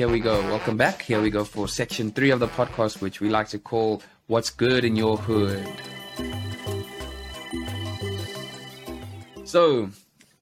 Here 0.00 0.08
we 0.08 0.18
go. 0.18 0.40
Welcome 0.48 0.78
back. 0.78 1.02
Here 1.02 1.20
we 1.20 1.28
go 1.28 1.44
for 1.44 1.68
section 1.68 2.10
three 2.10 2.30
of 2.30 2.40
the 2.40 2.48
podcast, 2.48 3.02
which 3.02 3.20
we 3.20 3.28
like 3.28 3.48
to 3.48 3.58
call 3.58 4.02
What's 4.28 4.48
Good 4.48 4.82
in 4.82 4.96
Your 4.96 5.18
Hood. 5.18 5.62
So, 9.44 9.90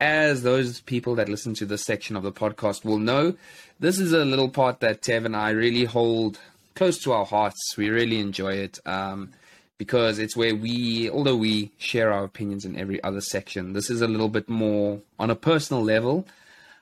as 0.00 0.44
those 0.44 0.80
people 0.82 1.16
that 1.16 1.29
listen 1.29 1.54
to 1.54 1.66
this 1.66 1.82
section 1.84 2.14
of 2.14 2.22
the 2.22 2.30
podcast 2.30 2.84
will 2.84 3.00
know, 3.00 3.34
this 3.80 3.98
is 3.98 4.12
a 4.12 4.25
little 4.25 4.48
part 4.48 4.79
that 4.79 5.02
Tev 5.02 5.25
and 5.25 5.34
I 5.34 5.50
really 5.50 5.86
hold 5.86 6.38
close 6.77 7.00
to 7.00 7.11
our 7.11 7.25
hearts. 7.25 7.77
We 7.77 7.88
really 7.90 8.20
enjoy 8.20 8.52
it 8.52 8.79
um, 8.86 9.32
because 9.77 10.20
it's 10.20 10.36
where 10.36 10.54
we, 10.54 11.11
although 11.11 11.36
we 11.36 11.72
share 11.79 12.12
our 12.12 12.22
opinions 12.22 12.64
in 12.64 12.77
every 12.77 13.02
other 13.02 13.20
section, 13.20 13.72
this 13.72 13.90
is 13.90 14.02
a 14.02 14.06
little 14.06 14.29
bit 14.29 14.48
more 14.48 15.00
on 15.18 15.31
a 15.31 15.34
personal 15.34 15.82
level. 15.82 16.29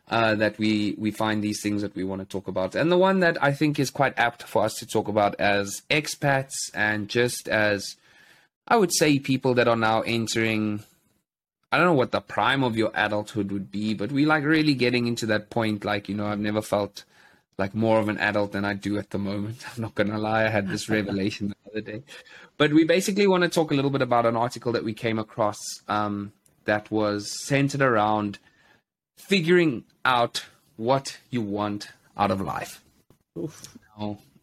Uh, 0.09 0.37
that 0.37 0.57
we 0.57 0.95
we 0.99 1.11
find 1.11 1.43
these 1.43 1.61
things 1.61 1.83
that 1.83 1.93
we 1.97 2.05
want 2.05 2.21
to 2.21 2.25
talk 2.25 2.47
about, 2.47 2.77
and 2.77 2.93
the 2.93 2.97
one 2.97 3.19
that 3.19 3.43
I 3.43 3.53
think 3.53 3.81
is 3.81 3.91
quite 3.91 4.17
apt 4.17 4.45
for 4.45 4.63
us 4.63 4.75
to 4.75 4.87
talk 4.87 5.09
about 5.09 5.35
as 5.41 5.83
expats 5.91 6.55
and 6.75 7.09
just 7.09 7.49
as 7.49 7.97
I 8.69 8.77
would 8.77 8.95
say 8.95 9.19
people 9.19 9.55
that 9.55 9.67
are 9.67 9.75
now 9.75 10.03
entering 10.03 10.85
I 11.73 11.79
don't 11.79 11.87
know 11.87 11.95
what 11.95 12.13
the 12.13 12.21
prime 12.21 12.63
of 12.63 12.77
your 12.77 12.91
adulthood 12.95 13.51
would 13.51 13.71
be, 13.71 13.95
but 13.95 14.13
we 14.13 14.25
like 14.25 14.45
really 14.45 14.75
getting 14.75 15.07
into 15.07 15.27
that 15.27 15.51
point. 15.51 15.85
Like, 15.85 16.09
you 16.09 16.15
know, 16.15 16.27
I've 16.27 16.39
never 16.39 16.63
felt 16.63 17.05
like 17.59 17.75
more 17.75 17.99
of 17.99 18.09
an 18.09 18.19
adult 18.19 18.53
than 18.53 18.65
I 18.65 18.75
do 18.75 18.99
at 18.99 19.11
the 19.11 19.19
moment. 19.19 19.65
I'm 19.77 19.83
not 19.83 19.95
going 19.95 20.11
to 20.11 20.19
lie. 20.19 20.45
I 20.45 20.49
had 20.49 20.69
this 20.69 20.89
revelation 20.99 21.49
the 21.49 21.71
other 21.71 21.81
day. 21.81 22.03
But 22.57 22.73
we 22.73 22.85
basically 22.85 23.27
want 23.27 23.43
to 23.43 23.49
talk 23.49 23.73
a 23.73 23.75
little 23.75 23.91
bit 23.91 24.03
about 24.03 24.27
an 24.27 24.37
article 24.37 24.73
that 24.73 24.85
we 24.85 24.95
came 24.95 25.19
across 25.19 25.59
um, 25.89 26.33
that 26.65 26.91
was 26.91 27.31
centered 27.45 27.83
around 27.83 28.39
figuring 29.17 29.85
out 30.05 30.45
what 30.77 31.19
you 31.31 31.43
want 31.43 31.89
out 32.17 32.31
of 32.31 32.41
life. 32.41 32.83
Oof. 33.39 33.77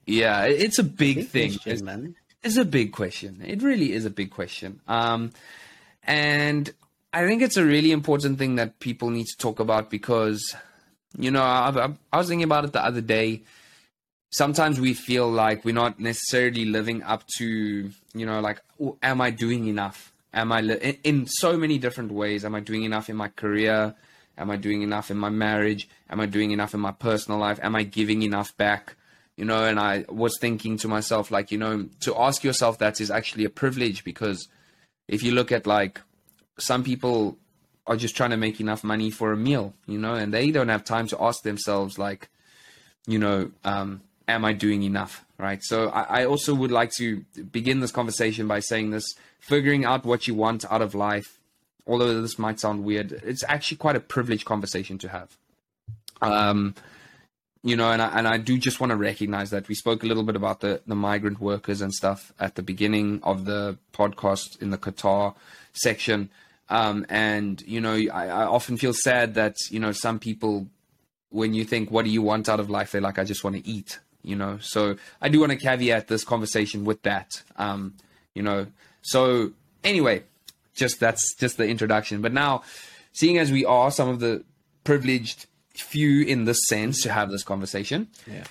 Yeah, 0.06 0.46
it's 0.46 0.80
a 0.80 0.84
big, 0.84 1.16
big 1.16 1.30
thing. 1.30 1.58
Question, 1.60 2.16
it's, 2.42 2.56
it's 2.56 2.58
a 2.58 2.66
big 2.66 2.92
question. 2.92 3.42
It 3.46 3.62
really 3.62 3.94
is 3.94 4.06
a 4.06 4.10
big 4.10 4.32
question. 4.32 4.82
Um, 4.88 5.32
and 6.04 6.72
I 7.14 7.26
think 7.26 7.42
it's 7.42 7.58
a 7.58 7.64
really 7.64 7.92
important 7.92 8.38
thing 8.38 8.56
that 8.56 8.80
people 8.80 9.10
need 9.10 9.28
to 9.28 9.38
talk 9.38 9.60
about 9.60 9.90
because, 9.90 10.56
you 11.18 11.32
know, 11.32 11.42
I, 11.42 11.70
I, 11.70 11.94
I, 12.12 12.18
was 12.18 12.28
thinking 12.28 12.44
about 12.44 12.66
it 12.66 12.74
the 12.74 12.84
other 12.84 13.02
day. 13.02 13.44
Sometimes 14.32 14.80
we 14.80 14.94
feel 14.94 15.30
like 15.30 15.64
we're 15.64 15.76
not 15.76 16.00
necessarily 16.00 16.66
living 16.66 17.04
up 17.04 17.24
to, 17.38 17.92
you 18.14 18.26
know, 18.26 18.42
like, 18.42 18.62
oh, 18.82 18.98
am 19.02 19.22
I 19.22 19.30
doing 19.30 19.68
enough? 19.68 20.12
Am 20.34 20.52
I 20.52 20.62
li- 20.62 20.80
in, 20.82 20.98
in 21.04 21.28
so 21.28 21.56
many 21.56 21.78
different 21.78 22.12
ways? 22.12 22.44
Am 22.44 22.56
I 22.56 22.60
doing 22.60 22.84
enough 22.84 23.10
in 23.10 23.16
my 23.16 23.28
career? 23.28 23.96
Am 24.38 24.50
I 24.50 24.58
doing 24.58 24.82
enough 24.82 25.12
in 25.12 25.18
my 25.18 25.30
marriage? 25.30 25.88
Am 26.10 26.20
I 26.20 26.26
doing 26.26 26.52
enough 26.52 26.74
in 26.74 26.80
my 26.80 26.92
personal 26.92 27.40
life? 27.40 27.60
Am 27.62 27.76
I 27.76 27.84
giving 27.84 28.24
enough 28.24 28.56
back? 28.58 28.96
You 29.38 29.46
know, 29.46 29.66
and 29.66 29.80
I 29.80 30.06
was 30.10 30.38
thinking 30.40 30.78
to 30.78 30.88
myself, 30.88 31.32
like, 31.32 31.52
you 31.52 31.58
know, 31.58 31.88
to 32.02 32.16
ask 32.20 32.44
yourself 32.44 32.80
that 32.80 33.02
is 33.02 33.10
actually 33.10 33.46
a 33.46 33.50
privilege 33.50 34.04
because 34.04 34.48
if 35.08 35.24
you 35.24 35.32
look 35.32 35.52
at 35.52 35.68
like 35.68 36.02
some 36.58 36.84
people 36.84 37.38
are 37.86 37.98
just 37.98 38.16
trying 38.16 38.30
to 38.30 38.38
make 38.38 38.60
enough 38.60 38.84
money 38.84 39.10
for 39.10 39.32
a 39.32 39.38
meal, 39.38 39.74
you 39.86 39.98
know, 39.98 40.14
and 40.14 40.34
they 40.34 40.52
don't 40.52 40.70
have 40.70 40.84
time 40.84 41.08
to 41.08 41.22
ask 41.22 41.44
themselves, 41.44 41.98
like, 41.98 42.30
you 43.08 43.20
know, 43.20 43.52
um, 43.64 44.02
am 44.28 44.46
I 44.46 44.54
doing 44.54 44.84
enough? 44.84 45.26
Right. 45.38 45.62
So 45.62 45.90
I, 45.90 46.22
I, 46.22 46.26
also 46.26 46.56
would 46.56 46.72
like 46.72 46.92
to 46.94 47.26
begin 47.52 47.82
this 47.82 47.92
conversation 47.92 48.48
by 48.48 48.62
saying 48.62 48.92
this 48.92 49.16
figuring 49.40 49.84
out 49.84 50.06
what 50.06 50.26
you 50.28 50.36
want 50.36 50.64
out 50.72 50.82
of 50.82 50.96
life, 50.96 51.40
although 51.86 52.22
this 52.22 52.40
might 52.40 52.60
sound 52.60 52.84
weird, 52.84 53.12
it's 53.12 53.44
actually 53.48 53.78
quite 53.78 53.96
a 53.96 54.00
privileged 54.00 54.46
conversation 54.46 54.98
to 55.00 55.10
have. 55.10 55.38
Um, 56.22 56.76
you 57.64 57.78
know, 57.78 57.92
and 57.92 58.02
I, 58.02 58.18
and 58.18 58.28
I 58.28 58.38
do 58.38 58.58
just 58.58 58.80
want 58.80 58.92
to 58.92 58.98
recognize 58.98 59.50
that 59.52 59.70
we 59.70 59.76
spoke 59.76 60.04
a 60.04 60.06
little 60.06 60.24
bit 60.24 60.36
about 60.36 60.60
the, 60.60 60.82
the 60.86 60.96
migrant 60.96 61.40
workers 61.40 61.82
and 61.82 61.94
stuff 61.94 62.34
at 62.40 62.56
the 62.56 62.62
beginning 62.62 63.22
of 63.24 63.46
the 63.46 63.78
podcast 63.94 64.62
in 64.62 64.70
the 64.70 64.78
Qatar 64.78 65.34
section. 65.72 66.30
Um, 66.70 67.06
and 67.08 67.62
you 67.66 67.80
know, 67.80 67.94
I, 67.94 68.28
I, 68.28 68.44
often 68.46 68.78
feel 68.78 68.94
sad 68.94 69.36
that 69.36 69.56
you 69.70 69.80
know 69.80 69.92
some 69.92 70.20
people, 70.20 70.68
when 71.30 71.54
you 71.54 71.66
think, 71.66 71.92
"What 71.92 72.06
do 72.06 72.12
you 72.12 72.22
want 72.22 72.48
out 72.48 72.60
of 72.60 72.70
life?" 72.70 72.92
They're 72.92 73.02
like, 73.02 73.20
"I 73.20 73.26
just 73.26 73.44
want 73.44 73.58
to 73.58 73.68
eat." 73.68 74.00
You 74.24 74.38
know, 74.38 74.58
so 74.60 74.96
I 75.22 75.28
do 75.28 75.42
want 75.42 75.52
to 75.52 75.58
caveat 75.58 76.08
this 76.08 76.24
conversation 76.24 76.86
with 76.86 77.02
that. 77.04 77.30
Um, 77.58 77.96
you 78.34 78.42
know, 78.42 78.68
so 79.02 79.52
anyway, 79.84 80.24
just 80.74 81.00
that's 81.00 81.36
just 81.36 81.58
the 81.58 81.68
introduction. 81.68 82.22
But 82.22 82.34
now, 82.34 82.64
seeing 83.12 83.38
as 83.38 83.52
we 83.52 83.66
are 83.66 83.92
some 83.92 84.10
of 84.10 84.20
the 84.20 84.44
privileged 84.84 85.46
few 85.76 86.24
in 86.24 86.46
this 86.46 86.60
sense 86.68 87.02
to 87.04 87.12
have 87.12 87.32
this 87.32 87.44
conversation, 87.44 88.08
yeah. 88.28 88.44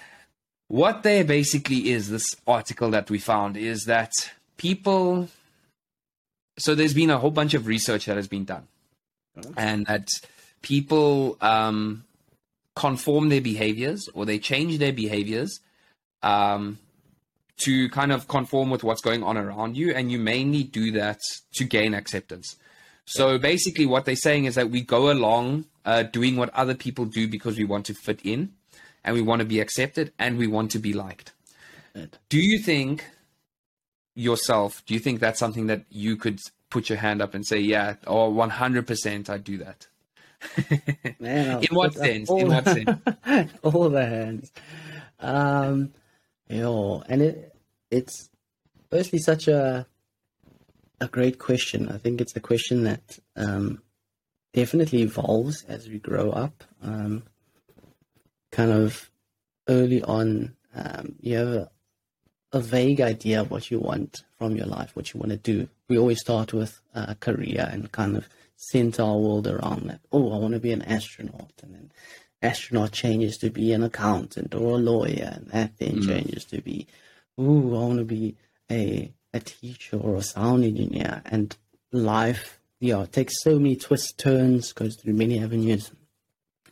what 0.69 1.03
there 1.03 1.25
basically 1.25 1.91
is 1.91 2.11
this 2.11 2.37
article 2.47 2.91
that 2.91 3.11
we 3.11 3.19
found 3.19 3.57
is 3.57 3.85
that 3.85 4.13
people 4.57 5.29
so 6.59 6.75
there's 6.75 6.95
been 6.95 7.11
a 7.11 7.19
whole 7.19 7.31
bunch 7.31 7.55
of 7.55 7.67
research 7.67 8.07
that 8.07 8.17
has 8.17 8.29
been 8.29 8.45
done, 8.45 8.67
oh. 9.37 9.53
and 9.57 9.87
that 9.87 10.09
people 10.61 11.37
um, 11.41 12.05
conform 12.77 13.29
their 13.29 13.41
behaviors 13.41 14.09
or 14.15 14.25
they 14.25 14.39
change 14.39 14.79
their 14.79 14.93
behaviors 14.93 15.61
um, 16.23 16.79
to 17.59 17.89
kind 17.91 18.13
of 18.13 18.29
conform 18.29 18.71
with 18.71 18.83
what's 18.83 19.01
going 19.01 19.23
on 19.23 19.37
around 19.37 19.77
you, 19.77 19.93
and 19.95 20.11
you 20.11 20.19
mainly 20.19 20.63
do 20.63 20.91
that 20.93 21.21
to 21.55 21.65
gain 21.65 21.95
acceptance. 21.95 22.57
So 23.05 23.39
basically, 23.39 23.87
what 23.87 24.05
they're 24.05 24.17
saying 24.17 24.47
is 24.47 24.55
that 24.55 24.71
we 24.71 24.81
go 24.81 25.11
along 25.11 25.67
uh, 25.85 26.05
doing 26.05 26.37
what 26.37 26.51
other 26.55 26.75
people 26.75 27.05
do 27.05 27.29
because 27.29 27.59
we 27.59 27.65
want 27.65 27.87
to 27.87 27.95
fit 27.95 28.21
in, 28.25 28.53
and 29.05 29.15
we 29.15 29.23
want 29.23 29.41
to 29.41 29.47
be 29.47 29.61
accepted, 29.61 30.13
and 30.19 30.39
we 30.39 30.47
want 30.47 30.71
to 30.73 30.79
be 30.79 30.93
liked. 30.93 31.33
Do 32.29 32.41
you 32.41 32.59
think 32.59 33.05
yourself, 34.15 34.83
do 34.87 34.95
you 34.95 35.01
think 35.01 35.21
that's 35.21 35.39
something 35.39 35.67
that 35.67 35.85
you 35.91 36.17
could 36.17 36.41
put 36.71 36.89
your 36.89 36.99
hand 36.99 37.21
up 37.21 37.35
and 37.35 37.47
say, 37.47 37.59
yeah, 37.59 37.97
or 38.07 38.31
100% 38.31 39.31
I 39.31 39.39
do 39.39 39.59
that? 39.59 39.87
Man, 41.21 41.63
in 41.71 41.75
what 41.75 41.95
sense? 41.95 42.31
In 42.31 42.49
what 42.49 42.65
sense? 42.65 43.53
all 43.63 43.91
the 43.91 44.07
hands. 44.07 44.53
Um, 45.21 45.93
yo, 46.53 47.03
and 47.09 47.23
it 47.23 47.55
it's 47.91 48.31
firstly 48.91 49.19
such 49.19 49.49
a 49.49 49.87
a 51.01 51.09
great 51.09 51.39
question. 51.39 51.89
I 51.89 51.99
think 51.99 52.21
it's 52.21 52.37
a 52.37 52.41
question 52.41 52.85
that 52.85 53.19
um, 53.37 53.83
definitely 54.53 55.03
evolves 55.03 55.65
as 55.65 55.89
we 55.89 55.99
grow 55.99 56.31
up. 56.31 56.63
Um, 56.83 57.25
kind 58.53 58.71
of 58.71 59.11
early 59.69 60.03
on, 60.03 60.55
um, 60.75 61.17
you 61.21 61.37
have 61.37 61.49
a, 61.49 61.71
a 62.53 62.61
vague 62.61 63.01
idea 63.01 63.41
of 63.41 63.51
what 63.51 63.71
you 63.71 63.81
want 63.81 64.23
from 64.39 64.55
your 64.55 64.67
life, 64.67 64.95
what 64.95 65.13
you 65.13 65.19
want 65.19 65.31
to 65.31 65.39
do. 65.39 65.69
We 65.89 65.99
always 65.99 66.21
start 66.21 66.53
with 66.53 66.81
a 66.95 67.15
career 67.15 67.69
and 67.71 67.91
kind 67.91 68.17
of 68.17 68.29
center 68.57 69.03
our 69.03 69.19
world 69.19 69.49
around 69.49 69.89
that. 69.89 70.01
Oh, 70.13 70.33
I 70.33 70.39
want 70.39 70.55
to 70.55 70.61
be 70.61 70.73
an 70.73 70.83
astronaut. 70.83 71.53
And 71.63 71.75
then 71.75 71.93
astronaut 72.43 72.93
changes 72.93 73.37
to 73.39 73.51
be 73.51 73.73
an 73.73 73.83
accountant 73.83 74.55
or 74.55 74.75
a 74.75 74.81
lawyer. 74.81 75.33
And 75.37 75.47
that 75.49 75.79
then 75.79 75.97
mm. 75.97 76.07
changes 76.07 76.45
to 76.47 76.61
be, 76.61 76.87
ooh, 77.41 77.75
I 77.75 77.79
want 77.79 77.99
to 77.99 78.05
be 78.05 78.37
a, 78.71 79.13
a 79.33 79.41
teacher 79.41 79.97
or 79.97 80.17
a 80.17 80.23
sound 80.23 80.65
engineer. 80.65 81.23
And 81.25 81.57
life, 81.93 82.61
yeah, 82.81 83.07
takes 83.11 83.43
so 83.43 83.59
many 83.59 83.77
twists, 83.77 84.13
turns, 84.13 84.73
goes 84.73 84.97
through 84.97 85.15
many 85.15 85.43
avenues. 85.43 85.93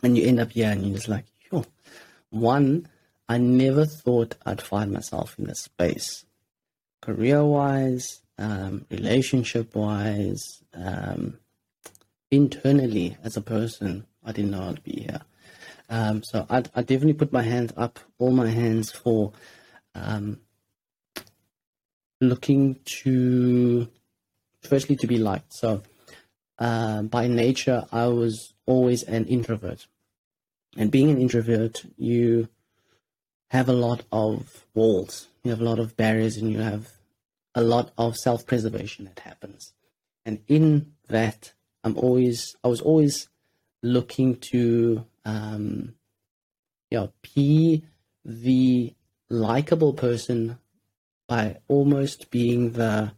And 0.02 0.16
you 0.16 0.26
end 0.26 0.40
up 0.40 0.52
here 0.52 0.70
and 0.70 0.84
you're 0.84 0.96
just 0.96 1.08
like, 1.08 1.26
sure. 1.50 1.66
One, 2.30 2.88
I 3.28 3.38
never 3.38 3.86
thought 3.86 4.36
I'd 4.44 4.62
find 4.62 4.92
myself 4.92 5.38
in 5.38 5.44
this 5.44 5.60
space, 5.60 6.24
career 7.00 7.44
wise, 7.44 8.22
um, 8.38 8.86
relationship 8.90 9.76
wise, 9.76 10.42
um, 10.74 11.38
internally 12.30 13.16
as 13.22 13.36
a 13.36 13.40
person. 13.40 14.06
I 14.24 14.32
didn't 14.32 14.50
know 14.50 14.68
I'd 14.68 14.82
be 14.82 15.06
here. 15.08 15.20
Um, 15.90 16.22
so 16.22 16.46
I, 16.48 16.58
I 16.74 16.82
definitely 16.82 17.14
put 17.14 17.32
my 17.32 17.42
hands 17.42 17.72
up, 17.76 17.98
all 18.18 18.30
my 18.30 18.48
hands 18.48 18.92
for 18.92 19.32
um, 19.94 20.38
looking 22.20 22.78
to, 23.02 23.88
firstly, 24.62 24.94
to 24.96 25.06
be 25.08 25.18
liked. 25.18 25.52
So 25.52 25.82
uh, 26.58 27.02
by 27.02 27.26
nature, 27.26 27.86
I 27.90 28.06
was 28.06 28.54
always 28.66 29.02
an 29.02 29.26
introvert. 29.26 29.88
And 30.76 30.92
being 30.92 31.10
an 31.10 31.20
introvert, 31.20 31.84
you 31.96 32.48
have 33.48 33.68
a 33.68 33.72
lot 33.72 34.04
of 34.12 34.64
walls, 34.74 35.26
you 35.42 35.50
have 35.50 35.60
a 35.60 35.64
lot 35.64 35.80
of 35.80 35.96
barriers, 35.96 36.36
and 36.36 36.52
you 36.52 36.60
have 36.60 36.90
a 37.54 37.62
lot 37.62 37.90
of 37.98 38.16
self 38.16 38.46
preservation 38.46 39.06
that 39.06 39.20
happens. 39.20 39.72
And 40.24 40.40
in 40.46 40.92
that, 41.08 41.52
I'm 41.82 41.96
always, 41.96 42.54
I 42.62 42.68
was 42.68 42.80
always 42.80 43.28
looking 43.82 44.36
to, 44.52 45.06
um, 45.24 45.94
you 46.90 46.98
know, 46.98 47.12
be 47.34 47.84
the 48.24 48.94
likable 49.28 49.92
person 49.92 50.58
by 51.28 51.58
almost 51.68 52.30
being 52.30 52.72
the 52.72 53.12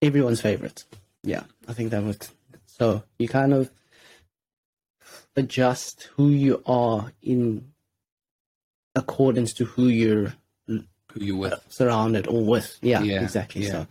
everyone's 0.00 0.40
favorite. 0.40 0.84
Yeah, 1.22 1.44
I 1.68 1.72
think 1.72 1.90
that 1.90 2.02
would. 2.02 2.26
So 2.66 3.02
you 3.18 3.28
kind 3.28 3.52
of 3.52 3.70
adjust 5.36 6.08
who 6.16 6.28
you 6.28 6.62
are 6.66 7.12
in 7.22 7.72
accordance 8.94 9.52
to 9.54 9.64
who 9.64 9.88
you're 9.88 10.32
Who 10.66 10.80
you 11.14 11.36
with? 11.36 11.54
surrounded 11.68 12.26
or 12.26 12.44
with. 12.44 12.78
Yeah, 12.82 13.02
Yeah, 13.02 13.22
exactly. 13.22 13.62
yeah. 13.62 13.70
So 13.70 13.86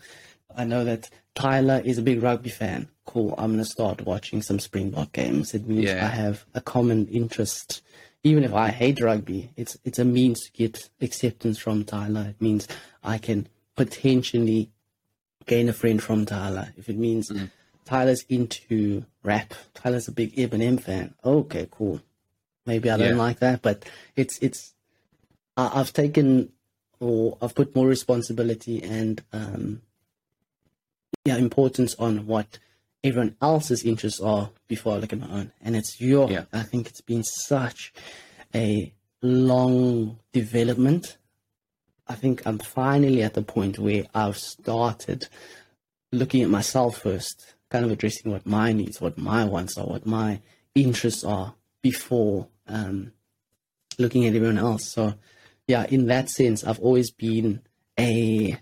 I 0.56 0.64
know 0.66 0.84
that 0.84 1.10
Tyler 1.36 1.82
is 1.84 1.98
a 1.98 2.02
big 2.02 2.24
rugby 2.24 2.50
fan. 2.50 2.88
Cool. 3.06 3.36
I'm 3.38 3.52
gonna 3.52 3.66
start 3.66 4.02
watching 4.06 4.42
some 4.42 4.60
Springbok 4.60 5.12
games. 5.12 5.54
It 5.54 5.68
means 5.68 5.86
Yeah. 5.86 6.06
I 6.06 6.10
have 6.10 6.46
a 6.54 6.62
common 6.62 7.08
interest. 7.08 7.82
Even 8.24 8.44
if 8.44 8.54
I 8.54 8.70
hate 8.70 9.00
rugby, 9.02 9.52
it's 9.56 9.78
it's 9.84 10.00
a 10.00 10.06
means 10.06 10.44
to 10.46 10.52
get 10.54 10.90
acceptance 11.02 11.60
from 11.60 11.84
Tyler. 11.84 12.28
It 12.30 12.42
means 12.42 12.68
I 13.04 13.18
can 13.20 13.48
potentially 13.76 14.72
gain 15.46 15.70
a 15.70 15.74
friend 15.74 16.02
from 16.02 16.26
Tyler. 16.26 16.74
If 16.78 16.90
it 16.90 16.98
means 16.98 17.30
Mm. 17.30 17.52
Tyler's 17.84 18.24
into 18.30 19.06
rap, 19.22 19.54
Tyler's 19.76 20.08
a 20.08 20.12
big 20.12 20.36
Eminem 20.36 20.82
fan. 20.82 21.14
Okay, 21.24 21.68
cool. 21.70 22.02
Maybe 22.66 22.90
I 22.90 22.98
don't 22.98 23.10
Yeah. 23.10 23.16
like 23.28 23.40
that, 23.40 23.62
but 23.62 23.84
it's 24.16 24.40
it's 24.40 24.74
I, 25.58 25.80
I've 25.80 25.94
taken 25.94 26.52
or 27.00 27.38
I've 27.42 27.54
put 27.54 27.76
more 27.76 27.86
responsibility 27.88 28.82
and 28.82 29.22
um, 29.34 29.82
yeah 31.24 31.38
importance 31.38 31.96
on 31.96 32.26
what 32.28 32.60
everyone 33.04 33.36
else's 33.42 33.84
interests 33.84 34.20
are 34.20 34.50
before 34.68 34.94
I 34.94 34.98
look 34.98 35.14
at 35.14 35.20
my 35.20 35.30
own. 35.30 35.52
And 35.62 35.76
it's 35.76 36.02
your 36.02 36.30
Yeah. 36.30 36.46
I 36.52 36.64
think 36.64 36.88
it's 36.88 37.02
been 37.02 37.24
such 37.24 37.94
a 38.54 38.94
long 39.22 40.20
development. 40.34 41.18
I 42.08 42.16
think 42.16 42.46
I'm 42.46 42.60
finally 42.60 43.22
at 43.22 43.34
the 43.34 43.42
point 43.42 43.80
where 43.80 44.06
I've 44.14 44.38
started 44.38 45.28
looking 46.12 46.42
at 46.42 46.50
myself 46.50 47.02
first, 47.02 47.56
kind 47.70 47.86
of 47.86 47.92
addressing 47.92 48.32
what 48.32 48.46
my 48.46 48.72
needs, 48.72 49.02
what 49.02 49.18
my 49.18 49.44
wants 49.46 49.78
are, 49.78 49.86
what 49.86 50.06
my 50.06 50.42
interests 50.74 51.24
are 51.24 51.56
before 51.82 52.48
um, 52.68 53.12
looking 53.98 54.26
at 54.26 54.36
everyone 54.36 54.58
else. 54.58 54.92
So, 54.92 55.16
yeah, 55.68 55.86
in 55.90 56.08
that 56.08 56.30
sense, 56.30 56.64
I've 56.64 56.80
always 56.80 57.12
been 57.12 57.62
a. 58.00 58.58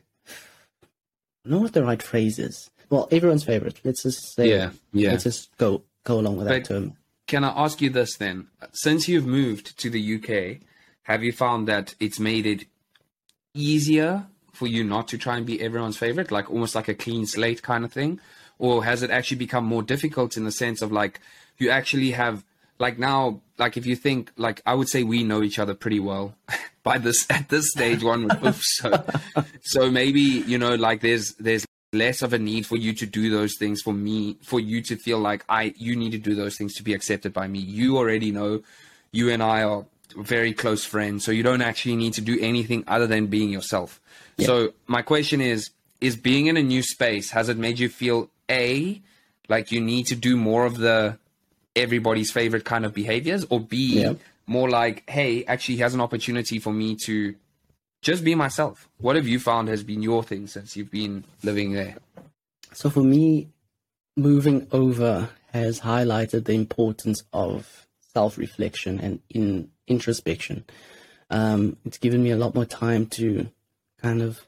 Know 1.45 1.59
what 1.59 1.73
the 1.73 1.83
right 1.83 2.01
phrase 2.01 2.39
is. 2.39 2.69
Well, 2.89 3.07
everyone's 3.11 3.43
favorite. 3.43 3.79
Let's 3.83 4.03
just 4.03 4.35
say. 4.35 4.49
Yeah, 4.49 4.71
yeah. 4.93 5.11
Let's 5.11 5.23
just 5.25 5.55
go 5.57 5.83
go 6.03 6.19
along 6.19 6.37
with 6.37 6.47
that 6.47 6.63
But- 6.63 6.67
term. 6.67 6.93
Can 7.25 7.45
I 7.45 7.53
ask 7.55 7.81
you 7.81 7.89
this 7.89 8.17
then? 8.17 8.47
Since 8.73 9.07
you've 9.07 9.25
moved 9.25 9.77
to 9.79 9.89
the 9.89 10.15
UK, 10.15 10.59
have 11.03 11.23
you 11.23 11.31
found 11.31 11.69
that 11.69 11.95
it's 11.99 12.19
made 12.19 12.45
it 12.45 12.65
easier 13.53 14.27
for 14.51 14.67
you 14.67 14.83
not 14.83 15.07
to 15.07 15.17
try 15.17 15.37
and 15.37 15.45
be 15.45 15.61
everyone's 15.61 15.97
favorite, 15.97 16.31
like 16.31 16.51
almost 16.51 16.75
like 16.75 16.89
a 16.89 16.93
clean 16.93 17.25
slate 17.25 17.61
kind 17.61 17.85
of 17.85 17.93
thing? 17.93 18.19
Or 18.59 18.83
has 18.83 19.03
it 19.03 19.09
actually 19.09 19.37
become 19.37 19.65
more 19.65 19.81
difficult 19.83 20.35
in 20.37 20.43
the 20.43 20.51
sense 20.51 20.81
of 20.81 20.91
like 20.91 21.19
you 21.57 21.69
actually 21.69 22.11
have 22.11 22.43
like 22.83 22.99
now 22.99 23.39
like 23.57 23.77
if 23.77 23.85
you 23.85 23.95
think 23.95 24.31
like 24.35 24.61
I 24.65 24.73
would 24.73 24.89
say 24.89 25.03
we 25.03 25.23
know 25.23 25.41
each 25.41 25.57
other 25.57 25.73
pretty 25.73 26.01
well 26.01 26.35
by 26.83 26.97
this 26.97 27.25
at 27.29 27.47
this 27.47 27.69
stage 27.69 28.03
one 28.03 28.23
would 28.27 28.39
hope 28.45 28.61
so 28.77 28.89
so 29.61 29.89
maybe 29.89 30.19
you 30.51 30.57
know 30.57 30.75
like 30.75 30.99
there's 30.99 31.33
there's 31.35 31.65
less 31.93 32.21
of 32.21 32.33
a 32.33 32.39
need 32.39 32.65
for 32.65 32.75
you 32.75 32.91
to 33.01 33.05
do 33.05 33.29
those 33.29 33.53
things 33.57 33.81
for 33.81 33.93
me 33.93 34.35
for 34.41 34.59
you 34.59 34.81
to 34.81 34.97
feel 34.97 35.19
like 35.19 35.45
i 35.47 35.73
you 35.77 35.95
need 35.95 36.11
to 36.11 36.17
do 36.17 36.35
those 36.35 36.57
things 36.57 36.73
to 36.75 36.83
be 36.83 36.93
accepted 36.93 37.31
by 37.31 37.47
me. 37.47 37.59
You 37.59 37.97
already 37.97 38.31
know. 38.31 38.61
You 39.19 39.29
and 39.29 39.43
i 39.43 39.63
are 39.63 39.85
very 40.17 40.53
close 40.53 40.83
friends 40.93 41.23
so 41.23 41.31
you 41.31 41.43
don't 41.49 41.65
actually 41.69 41.95
need 41.95 42.13
to 42.19 42.21
do 42.31 42.35
anything 42.51 42.83
other 42.95 43.07
than 43.07 43.27
being 43.27 43.49
yourself. 43.57 44.01
So 44.39 44.73
my 44.87 45.03
question 45.13 45.39
is 45.53 45.69
is 46.01 46.15
being 46.29 46.47
in 46.47 46.57
a 46.57 46.65
new 46.73 46.83
space 46.95 47.27
has 47.37 47.47
it 47.47 47.57
made 47.65 47.77
you 47.79 47.89
feel 48.01 48.19
a 48.49 49.01
like 49.53 49.71
you 49.71 49.79
need 49.79 50.05
to 50.07 50.17
do 50.29 50.35
more 50.35 50.65
of 50.65 50.75
the 50.87 50.97
everybody's 51.75 52.31
favorite 52.31 52.65
kind 52.65 52.85
of 52.85 52.93
behaviors 52.93 53.45
or 53.49 53.59
b 53.59 54.01
Yeah. 54.01 54.13
more 54.47 54.69
like 54.69 55.09
hey 55.09 55.43
actually 55.45 55.77
here's 55.77 55.93
an 55.93 56.01
opportunity 56.01 56.59
for 56.59 56.71
me 56.73 56.95
to 57.05 57.35
just 58.01 58.23
be 58.25 58.35
myself. 58.35 58.89
What 58.97 59.15
have 59.15 59.27
you 59.27 59.39
found 59.39 59.69
has 59.69 59.81
been 59.81 60.01
your 60.01 60.23
thing 60.23 60.47
since 60.47 60.75
you've 60.75 60.91
been 60.91 61.23
living 61.41 61.71
there? 61.71 61.95
So 62.73 62.89
for 62.89 63.01
me, 63.01 63.47
moving 64.17 64.67
over 64.73 65.29
has 65.53 65.79
highlighted 65.79 66.43
the 66.43 66.51
importance 66.53 67.23
of 67.31 67.87
self-reflection 68.13 68.99
and 68.99 69.19
in 69.29 69.69
introspection. 69.87 70.65
Um, 71.29 71.77
it's 71.85 71.97
given 71.97 72.21
me 72.21 72.31
a 72.31 72.35
lot 72.37 72.55
more 72.55 72.65
time 72.65 73.05
to 73.17 73.49
kind 74.01 74.21
of 74.21 74.45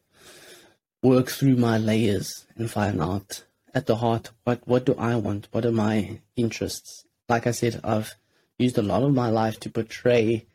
work 1.01 1.29
through 1.29 1.55
my 1.55 1.77
layers 1.77 2.45
and 2.57 2.69
find 2.69 3.01
out 3.01 3.45
at 3.73 3.85
the 3.85 3.95
heart 3.97 4.31
what 4.43 4.67
what 4.67 4.85
do 4.85 4.95
I 4.97 5.15
want? 5.15 5.47
What 5.51 5.65
are 5.65 5.71
my 5.71 6.19
interests? 6.35 7.04
Like 7.27 7.47
I 7.47 7.51
said, 7.51 7.81
I've 7.83 8.15
used 8.57 8.77
a 8.77 8.83
lot 8.83 9.03
of 9.03 9.13
my 9.13 9.29
life 9.29 9.59
to 9.61 9.69
portray 9.69 10.45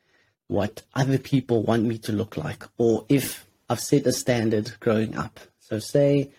what 0.46 0.82
other 0.94 1.18
people 1.18 1.62
want 1.62 1.84
me 1.84 1.98
to 1.98 2.12
look 2.12 2.36
like, 2.36 2.64
or 2.78 3.04
if 3.08 3.46
I've 3.68 3.80
set 3.80 4.06
a 4.06 4.12
standard 4.12 4.72
growing 4.80 5.16
up. 5.16 5.38
So 5.58 5.78
say 5.78 6.32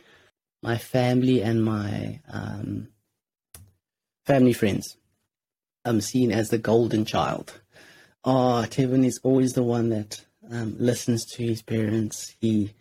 my 0.62 0.78
family 0.78 1.42
and 1.42 1.64
my 1.64 2.20
um, 2.32 2.90
family 4.26 4.54
friends. 4.54 4.98
I'm 5.84 6.02
seen 6.02 6.32
as 6.32 6.50
the 6.50 6.58
golden 6.58 7.06
child. 7.06 7.60
Oh, 8.24 8.66
Tevin 8.68 9.06
is 9.06 9.20
always 9.24 9.54
the 9.54 9.64
one 9.64 9.90
that 9.90 10.24
um, 10.52 10.76
listens 10.78 11.26
to 11.26 11.44
his 11.44 11.62
parents. 11.62 12.36
He 12.40 12.74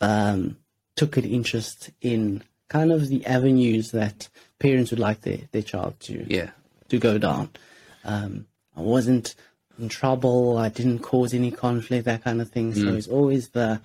um, 0.00 0.58
took 0.94 1.16
an 1.16 1.24
interest 1.24 1.90
in 2.00 2.44
kind 2.68 2.92
of 2.92 3.08
the 3.08 3.26
avenues 3.26 3.90
that 3.90 4.28
parents 4.60 4.90
would 4.90 5.00
like 5.00 5.22
their, 5.22 5.38
their 5.50 5.62
child 5.62 5.98
to 6.00 6.24
Yeah. 6.28 6.50
To 6.90 6.98
go 6.98 7.18
down. 7.18 7.50
Um, 8.04 8.46
I 8.76 8.82
wasn't 8.82 9.34
in 9.78 9.88
trouble. 9.88 10.58
I 10.58 10.68
didn't 10.68 11.00
cause 11.00 11.34
any 11.34 11.50
conflict, 11.50 12.04
that 12.04 12.22
kind 12.22 12.40
of 12.40 12.50
thing. 12.50 12.74
So 12.74 12.94
it's 12.94 13.08
always 13.08 13.48
the 13.50 13.80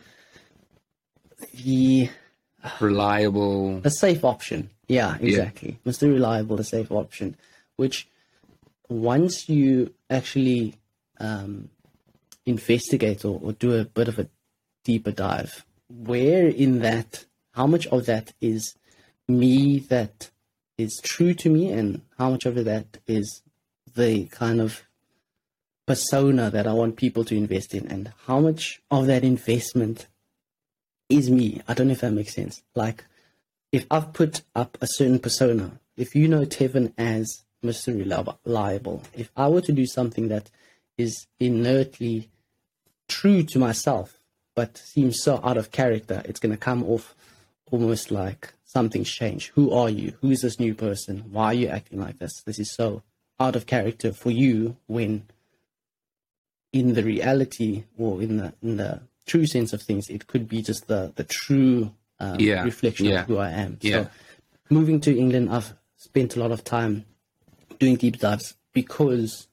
the 1.63 2.09
Reliable. 2.79 3.81
a 3.83 3.89
safe 3.89 4.23
option. 4.23 4.69
Yeah, 4.87 5.17
exactly. 5.19 5.79
Mr. 5.85 6.03
Reliable, 6.03 6.57
the 6.57 6.63
safe 6.63 6.91
option, 6.91 7.35
which 7.75 8.07
once 8.89 9.49
you 9.49 9.93
actually 10.09 10.75
um, 11.19 11.69
investigate 12.45 13.25
or, 13.25 13.39
or 13.41 13.53
do 13.53 13.73
a 13.75 13.85
bit 13.85 14.07
of 14.07 14.19
a 14.19 14.27
deeper 14.83 15.11
dive, 15.11 15.65
where 15.89 16.47
in 16.47 16.79
that, 16.79 17.25
how 17.53 17.67
much 17.67 17.87
of 17.87 18.05
that 18.05 18.33
is 18.41 18.75
me 19.27 19.79
that 19.79 20.29
is 20.77 20.99
true 21.03 21.33
to 21.33 21.49
me, 21.49 21.71
and 21.71 22.01
how 22.17 22.29
much 22.29 22.45
of 22.45 22.55
that 22.65 22.97
is 23.07 23.41
the 23.95 24.25
kind 24.25 24.59
of 24.59 24.83
persona 25.85 26.49
that 26.49 26.67
I 26.67 26.73
want 26.73 26.97
people 26.97 27.23
to 27.25 27.35
invest 27.35 27.73
in, 27.73 27.87
and 27.87 28.11
how 28.25 28.39
much 28.39 28.81
of 28.91 29.05
that 29.07 29.23
investment 29.23 30.07
is 31.09 31.29
me. 31.29 31.61
I 31.67 31.73
don't 31.73 31.87
know 31.87 31.93
if 31.93 32.01
that 32.01 32.11
makes 32.11 32.33
sense. 32.33 32.61
Like, 32.73 33.05
if 33.71 33.85
I've 33.91 34.13
put 34.13 34.41
up 34.55 34.77
a 34.81 34.87
certain 34.87 35.19
persona, 35.19 35.79
if 35.95 36.15
you 36.15 36.27
know 36.27 36.45
Tevin 36.45 36.93
as 36.97 37.43
Mr. 37.63 37.97
Reliable, 38.45 39.03
if 39.13 39.31
I 39.35 39.47
were 39.47 39.61
to 39.61 39.71
do 39.71 39.85
something 39.85 40.27
that 40.29 40.49
is 40.97 41.27
inertly 41.39 42.29
true 43.07 43.43
to 43.43 43.59
myself, 43.59 44.19
but 44.55 44.77
seems 44.77 45.21
so 45.21 45.39
out 45.43 45.57
of 45.57 45.71
character, 45.71 46.21
it's 46.25 46.39
going 46.39 46.53
to 46.53 46.57
come 46.57 46.83
off 46.83 47.13
almost 47.71 48.11
like 48.11 48.53
something's 48.75 49.09
changed. 49.21 49.51
Who 49.55 49.71
are 49.71 49.89
you? 49.89 50.07
Who 50.21 50.29
is 50.35 50.41
this 50.41 50.59
new 50.59 50.73
person? 50.75 51.13
Why 51.31 51.45
are 51.51 51.59
you 51.61 51.67
acting 51.69 51.99
like 52.05 52.17
this? 52.19 52.33
This 52.45 52.59
is 52.59 52.69
so 52.79 53.03
out 53.39 53.55
of 53.55 53.65
character 53.65 54.11
for 54.11 54.31
you 54.31 54.75
when 54.87 55.11
in 56.73 56.93
the 56.93 57.03
reality 57.03 57.85
or 57.97 58.21
in 58.21 58.35
the 58.39 58.53
in 58.61 58.75
the 58.75 58.91
true 59.25 59.47
sense 59.55 59.71
of 59.71 59.81
things, 59.81 60.09
it 60.09 60.27
could 60.27 60.45
be 60.49 60.61
just 60.61 60.87
the 60.87 61.01
the 61.15 61.23
true 61.23 61.77
um, 62.19 62.39
Yeah, 62.39 62.63
reflection 62.71 63.05
yeah, 63.07 63.21
of 63.21 63.27
who 63.27 63.37
I 63.37 63.51
am. 63.51 63.77
yeah. 63.81 63.91
So, 63.93 64.09
moving 64.69 64.99
to 65.05 65.11
England, 65.23 65.49
I've 65.55 65.73
spent 65.95 66.35
a 66.35 66.39
lot 66.43 66.51
of 66.51 66.61
time 66.63 67.05
doing 67.79 67.95
deep 67.95 68.17
dives 68.19 68.55
because 68.73 69.47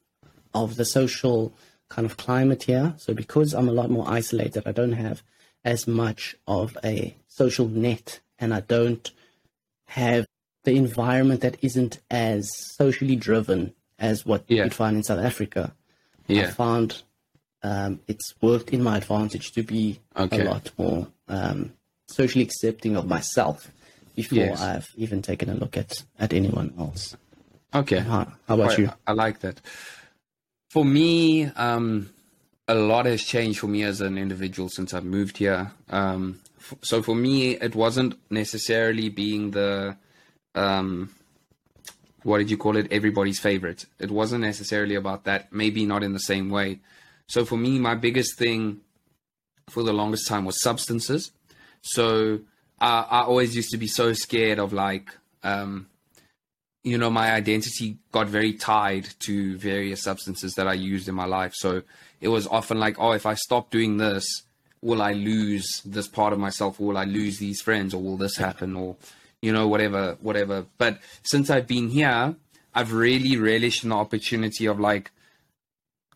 of 0.53 0.75
the 0.81 0.85
social 0.85 1.53
kind 1.89 2.07
of 2.11 2.17
climate 2.17 2.63
here. 2.65 2.95
So, 3.05 3.15
because 3.23 3.55
I'm 3.55 3.69
a 3.69 3.77
lot 3.81 3.89
more 3.97 4.07
isolated, 4.21 4.63
I 4.67 4.73
don't 4.73 4.99
have 5.07 5.23
as 5.65 5.87
much 5.87 6.37
of 6.47 6.77
a 6.85 7.15
social 7.29 7.69
net, 7.69 8.21
and 8.39 8.53
I 8.55 8.61
don't 8.61 9.11
have 9.87 10.27
the 10.65 10.77
environment 10.77 11.41
that 11.41 11.57
isn't 11.63 12.01
as 12.11 12.49
socially 12.77 13.17
driven 13.17 13.75
as 13.99 14.25
what 14.27 14.45
Yeah. 14.49 14.65
you'd 14.65 14.75
find 14.75 14.97
in 14.97 15.03
South 15.03 15.19
Africa. 15.25 15.73
I 16.29 16.33
Yeah. 16.33 16.51
found 16.51 17.03
um, 17.65 18.01
it's 18.09 18.35
worked 18.41 18.71
in 18.73 18.83
my 18.83 18.97
advantage 18.97 19.53
to 19.53 19.63
be 19.63 20.01
Okay. 20.17 20.41
a 20.41 20.51
lot 20.51 20.73
more 20.77 21.07
um, 21.29 21.73
socially 22.09 22.43
accepting 22.45 22.97
of 22.97 23.07
myself 23.07 23.71
before 24.17 24.39
Yes. 24.39 24.61
I've 24.61 24.89
even 24.97 25.23
taken 25.23 25.49
a 25.49 25.55
look 25.55 25.77
at, 25.77 25.93
at 26.19 26.33
anyone 26.33 26.75
else. 26.77 27.17
Okay. 27.73 28.01
How, 28.01 28.33
how 28.49 28.55
about 28.57 28.79
you? 28.79 28.91
I 29.07 29.13
like 29.13 29.39
that. 29.41 29.61
For 30.71 30.85
me, 30.85 31.45
um, 31.45 32.11
a 32.69 32.75
lot 32.75 33.07
has 33.07 33.23
changed 33.23 33.59
for 33.59 33.67
me 33.67 33.83
as 33.83 34.01
an 34.01 34.19
individual 34.19 34.69
since 34.69 34.95
I've 34.95 35.05
moved 35.05 35.39
here. 35.39 35.73
Um, 35.91 36.41
f- 36.59 36.75
so 36.83 37.03
for 37.03 37.15
me, 37.15 37.57
it 37.57 37.75
wasn't 37.75 38.19
necessarily 38.31 39.09
being 39.09 39.51
the, 39.51 39.97
um, 40.55 41.15
what 42.23 42.39
did 42.39 42.51
you 42.51 42.57
call 42.57 42.77
it? 42.77 42.93
Everybody's 42.93 43.41
favorite. 43.41 43.87
It 43.99 44.11
wasn't 44.11 44.43
necessarily 44.43 44.95
about 44.95 45.25
that. 45.25 45.53
Maybe 45.53 45.85
not 45.87 46.03
in 46.03 46.13
the 46.13 46.21
same 46.21 46.51
way. 46.51 46.81
So 47.27 47.45
for 47.45 47.57
me, 47.57 47.79
my 47.79 47.95
biggest 47.95 48.39
thing 48.39 48.81
for 49.69 49.83
the 49.83 49.93
longest 49.93 50.29
time 50.29 50.45
was 50.45 50.63
substances. 50.63 51.33
So 51.83 52.41
uh, 52.81 53.07
I 53.11 53.23
always 53.23 53.57
used 53.57 53.71
to 53.71 53.79
be 53.79 53.89
so 53.89 54.13
scared 54.13 54.59
of 54.59 54.73
like, 54.73 55.11
um, 55.43 55.89
you 56.85 56.99
know, 56.99 57.11
my 57.11 57.33
identity 57.33 57.99
got 58.11 58.27
very 58.27 58.53
tied 58.53 59.09
to 59.21 59.57
various 59.57 60.03
substances 60.03 60.55
that 60.55 60.67
I 60.67 60.73
used 60.73 61.09
in 61.09 61.15
my 61.15 61.27
life. 61.27 61.55
So 61.55 61.83
it 62.21 62.29
was 62.29 62.47
often 62.47 62.81
like, 62.81 62.97
oh, 62.99 63.13
if 63.13 63.25
I 63.25 63.35
stop 63.35 63.71
doing 63.71 63.99
this, 63.99 64.25
will 64.81 65.01
I 65.01 65.13
lose 65.13 65.81
this 65.85 66.09
part 66.09 66.33
of 66.33 66.41
myself? 66.41 66.81
Will 66.81 66.99
I 66.99 67.05
lose 67.05 67.39
these 67.39 67.61
friends? 67.61 67.95
Or 67.95 68.03
will 68.03 68.17
this 68.17 68.37
happen? 68.37 68.75
Or, 68.75 68.97
you 69.41 69.53
know, 69.53 69.69
whatever, 69.69 70.17
whatever. 70.21 70.67
But 70.77 70.99
since 71.23 71.51
I've 71.51 71.69
been 71.69 71.89
here, 71.89 72.35
I've 72.75 72.93
really 72.93 73.37
relished 73.37 73.85
the 73.85 73.93
opportunity 73.93 74.67
of 74.67 74.81
like, 74.81 75.13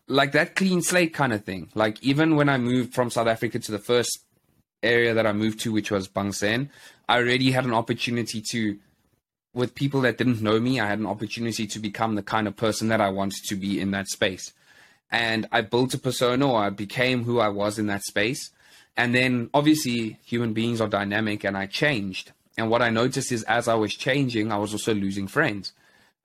like 0.09 0.33
that 0.33 0.55
clean 0.55 0.81
slate 0.81 1.13
kind 1.13 1.31
of 1.31 1.45
thing. 1.45 1.69
Like 1.75 2.01
even 2.03 2.35
when 2.35 2.49
I 2.49 2.57
moved 2.57 2.93
from 2.93 3.09
South 3.09 3.27
Africa 3.27 3.59
to 3.59 3.71
the 3.71 3.79
first 3.79 4.19
area 4.83 5.13
that 5.13 5.25
I 5.25 5.31
moved 5.31 5.61
to, 5.61 5.71
which 5.71 5.91
was 5.91 6.09
Bang 6.09 6.31
Saen, 6.31 6.69
I 7.07 7.17
already 7.17 7.51
had 7.51 7.65
an 7.65 7.73
opportunity 7.73 8.43
to, 8.51 8.77
with 9.57 9.73
people 9.73 10.01
that 10.01 10.17
didn't 10.17 10.41
know 10.41 10.59
me, 10.59 10.79
I 10.79 10.87
had 10.87 10.99
an 10.99 11.07
opportunity 11.07 11.65
to 11.65 11.79
become 11.79 12.13
the 12.13 12.21
kind 12.21 12.47
of 12.47 12.55
person 12.55 12.89
that 12.89 13.01
I 13.01 13.09
wanted 13.09 13.43
to 13.45 13.55
be 13.55 13.81
in 13.81 13.91
that 13.91 14.07
space. 14.07 14.53
And 15.11 15.47
I 15.51 15.61
built 15.61 15.95
a 15.95 15.97
persona 15.97 16.47
or 16.47 16.61
I 16.63 16.69
became 16.69 17.23
who 17.23 17.39
I 17.39 17.49
was 17.49 17.79
in 17.79 17.87
that 17.87 18.03
space. 18.03 18.51
And 18.95 19.15
then 19.15 19.49
obviously 19.53 20.19
human 20.23 20.53
beings 20.53 20.79
are 20.79 20.87
dynamic 20.87 21.43
and 21.43 21.57
I 21.57 21.65
changed. 21.65 22.33
And 22.57 22.69
what 22.69 22.83
I 22.83 22.91
noticed 22.91 23.31
is 23.31 23.43
as 23.43 23.67
I 23.67 23.73
was 23.73 23.95
changing, 23.95 24.51
I 24.51 24.57
was 24.57 24.73
also 24.73 24.93
losing 24.93 25.27
friends. 25.27 25.73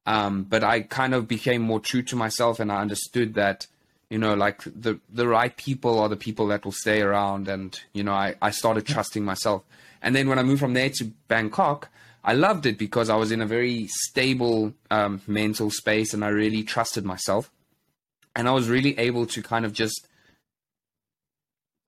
Um, 0.04 0.42
but 0.44 0.62
I 0.62 0.80
kind 0.80 1.14
of 1.14 1.26
became 1.26 1.62
more 1.62 1.80
true 1.80 2.02
to 2.02 2.16
myself 2.16 2.60
and 2.60 2.70
I 2.70 2.80
understood 2.80 3.34
that 3.34 3.66
you 4.10 4.18
know 4.18 4.34
like 4.34 4.62
the 4.64 4.98
the 5.08 5.26
right 5.26 5.56
people 5.56 5.98
are 5.98 6.08
the 6.10 6.16
people 6.16 6.46
that 6.48 6.66
will 6.66 6.72
stay 6.72 7.00
around 7.00 7.48
and 7.48 7.80
you 7.94 8.04
know 8.04 8.12
i 8.12 8.34
i 8.42 8.50
started 8.50 8.84
trusting 8.84 9.24
myself 9.24 9.62
and 10.02 10.14
then 10.14 10.28
when 10.28 10.38
i 10.38 10.42
moved 10.42 10.60
from 10.60 10.74
there 10.74 10.90
to 10.90 11.04
bangkok 11.28 11.88
i 12.24 12.32
loved 12.32 12.66
it 12.66 12.78
because 12.78 13.08
i 13.10 13.16
was 13.16 13.32
in 13.32 13.40
a 13.40 13.46
very 13.46 13.86
stable 13.88 14.72
um, 14.90 15.20
mental 15.26 15.70
space 15.70 16.14
and 16.14 16.24
i 16.24 16.28
really 16.28 16.62
trusted 16.62 17.04
myself 17.04 17.50
and 18.34 18.48
i 18.48 18.52
was 18.52 18.68
really 18.68 18.98
able 18.98 19.26
to 19.26 19.42
kind 19.42 19.64
of 19.64 19.72
just 19.72 20.08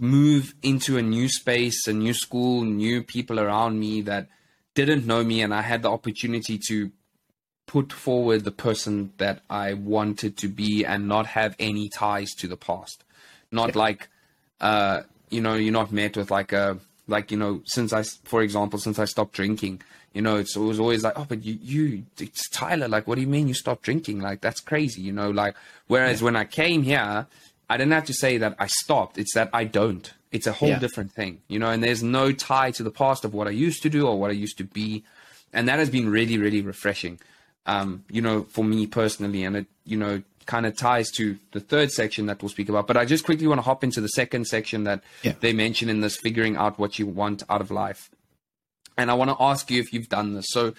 move 0.01 0.55
into 0.63 0.99
a 0.99 1.03
new 1.03 1.29
space 1.29 1.87
a 1.87 1.93
new 1.93 2.13
school 2.13 2.63
new 2.65 3.03
people 3.03 3.39
around 3.39 3.79
me 3.79 4.01
that 4.01 4.29
didn't 4.75 5.07
know 5.07 5.23
me 5.23 5.41
and 5.41 5.55
i 5.55 5.63
had 5.63 5.83
the 5.83 5.91
opportunity 5.91 6.59
to 6.59 6.91
put 7.67 7.93
forward 7.93 8.45
the 8.45 8.51
person 8.53 9.13
that 9.19 9.41
I 9.49 9.75
wanted 9.75 10.37
to 10.39 10.49
be 10.49 10.85
and 10.85 11.09
not 11.09 11.27
have 11.27 11.57
any 11.59 11.89
ties 11.89 12.33
to 12.35 12.49
the 12.49 12.57
past. 12.57 13.05
Not 13.51 13.71
yeah. 13.71 13.79
like, 13.79 14.09
uh, 14.61 15.03
you 15.31 15.41
know, 15.41 15.55
you're 15.55 15.73
not 15.73 15.93
met 15.93 16.17
with 16.17 16.31
like 16.31 16.53
a, 16.53 16.79
like, 17.07 17.31
you 17.31 17.37
know, 17.37 17.63
since 17.65 17.93
I, 17.93 18.03
for 18.25 18.43
example, 18.43 18.79
since 18.79 18.99
I 18.99 19.05
stopped 19.05 19.33
drinking, 19.33 19.83
you 20.15 20.23
know, 20.23 20.37
it's, 20.37 20.57
it 20.57 20.61
was 20.61 20.81
always 20.81 21.03
like, 21.05 21.19
oh, 21.19 21.27
but 21.29 21.45
you, 21.45 21.59
you, 21.61 22.05
it's 22.19 22.49
Tyler. 22.49 22.89
Like, 22.89 23.07
what 23.07 23.17
do 23.17 23.21
you 23.21 23.27
mean 23.27 23.49
you 23.49 23.55
stopped 23.55 23.83
drinking? 23.83 24.21
Like, 24.21 24.41
that's 24.41 24.61
crazy, 24.61 25.03
you 25.03 25.13
know, 25.13 25.31
like, 25.31 25.55
whereas 25.89 26.21
yeah. 26.21 26.25
when 26.25 26.37
I 26.37 26.45
came 26.45 26.83
here, 26.83 27.27
I 27.69 27.77
didn't 27.77 27.93
have 27.93 28.07
to 28.07 28.15
say 28.15 28.39
that 28.39 28.57
I 28.59 28.69
stopped. 28.69 29.19
It's 29.19 29.35
that 29.35 29.51
I 29.53 29.65
don't. 29.65 30.13
It's 30.33 30.47
a 30.47 30.53
whole 30.53 30.71
yeah. 30.71 30.79
different 30.79 31.13
thing, 31.13 31.43
you 31.49 31.59
know, 31.59 31.71
and 31.71 31.83
there's 31.83 32.03
no 32.03 32.33
tie 32.33 32.71
to 32.73 32.83
the 32.83 32.91
past 32.91 33.25
of 33.25 33.35
what 33.35 33.47
I 33.47 33.51
used 33.51 33.83
to 33.83 33.91
do 33.91 34.07
or 34.07 34.19
what 34.19 34.31
I 34.31 34.35
used 34.35 34.59
to 34.59 34.65
be. 34.65 35.05
And 35.53 35.69
that 35.69 35.79
has 35.79 35.91
been 35.91 36.09
really, 36.09 36.39
really 36.39 36.63
refreshing 36.63 37.21
um, 37.67 38.05
you 38.11 38.21
know, 38.21 38.43
for 38.45 38.65
me 38.65 38.87
personally, 38.87 39.45
and 39.45 39.57
it, 39.57 39.67
you 39.85 39.97
know, 39.97 40.23
kind 40.47 40.67
of 40.67 40.77
ties 40.77 41.11
to 41.13 41.39
the 41.53 41.61
third 41.61 41.91
section 41.91 42.27
that 42.27 42.43
we'll 42.43 42.51
speak 42.51 42.69
about. 42.69 42.87
But 42.87 42.97
I 42.97 43.05
just 43.05 43.25
quickly 43.25 43.47
want 43.47 43.59
to 43.59 43.63
hop 43.63 43.83
into 43.83 44.01
the 44.01 44.09
second 44.09 44.47
section 44.47 44.85
that 44.85 45.03
yeah. 45.23 45.33
they 45.41 45.53
mention 45.53 45.89
in 45.89 46.01
this 46.01 46.17
figuring 46.17 46.57
out 46.57 46.79
what 46.79 46.99
you 46.99 47.07
want 47.07 47.43
out 47.49 47.61
of 47.61 47.71
life. 47.71 48.11
And 48.97 49.11
I 49.11 49.15
want 49.15 49.31
to 49.31 49.37
ask 49.41 49.71
you 49.71 49.81
if 49.81 49.93
you've 49.93 50.09
done 50.09 50.35
this. 50.35 50.47
So 50.49 50.75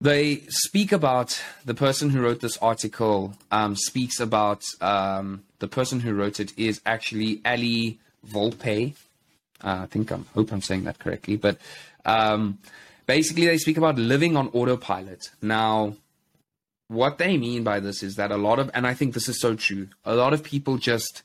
they 0.00 0.42
speak 0.48 0.92
about 0.92 1.40
the 1.64 1.74
person 1.74 2.10
who 2.10 2.20
wrote 2.20 2.40
this 2.40 2.58
article, 2.58 3.34
um, 3.50 3.76
speaks 3.76 4.20
about 4.20 4.64
um, 4.80 5.44
the 5.58 5.68
person 5.68 6.00
who 6.00 6.12
wrote 6.14 6.40
it 6.40 6.56
is 6.58 6.80
actually 6.84 7.40
Ali 7.44 7.98
Volpe. 8.26 8.94
Uh, 9.64 9.80
I 9.82 9.86
think 9.86 10.12
I 10.12 10.18
hope 10.34 10.52
I'm 10.52 10.60
saying 10.60 10.84
that 10.84 10.98
correctly. 10.98 11.36
But 11.36 11.58
um, 12.04 12.58
basically 13.06 13.46
they 13.46 13.58
speak 13.58 13.78
about 13.78 13.96
living 13.96 14.36
on 14.36 14.48
autopilot. 14.48 15.30
Now, 15.40 15.94
what 16.88 17.18
they 17.18 17.36
mean 17.36 17.64
by 17.64 17.80
this 17.80 18.02
is 18.02 18.16
that 18.16 18.30
a 18.30 18.36
lot 18.36 18.58
of, 18.58 18.70
and 18.74 18.86
I 18.86 18.94
think 18.94 19.14
this 19.14 19.28
is 19.28 19.40
so 19.40 19.54
true, 19.54 19.88
a 20.04 20.14
lot 20.14 20.32
of 20.32 20.42
people 20.42 20.76
just 20.76 21.22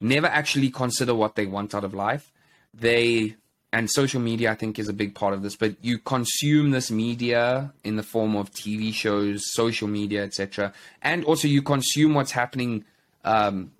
never 0.00 0.26
actually 0.26 0.70
consider 0.70 1.14
what 1.14 1.34
they 1.34 1.46
want 1.46 1.74
out 1.74 1.84
of 1.84 1.94
life. 1.94 2.32
They, 2.72 3.36
and 3.74 3.90
social 3.90 4.20
media, 4.20 4.52
I 4.52 4.54
think, 4.54 4.78
is 4.78 4.88
a 4.88 4.92
big 4.92 5.16
part 5.16 5.34
of 5.34 5.42
this, 5.42 5.56
but 5.56 5.74
you 5.82 5.98
consume 5.98 6.70
this 6.70 6.92
media 6.92 7.72
in 7.82 7.96
the 7.96 8.04
form 8.04 8.36
of 8.36 8.52
TV 8.52 8.94
shows, 8.94 9.42
social 9.52 9.88
media, 9.88 10.22
etc. 10.22 10.72
And 11.02 11.24
also 11.24 11.48
you 11.48 11.60
consume 11.60 12.14
what's 12.14 12.30
happening 12.30 12.84
um, 13.24 13.72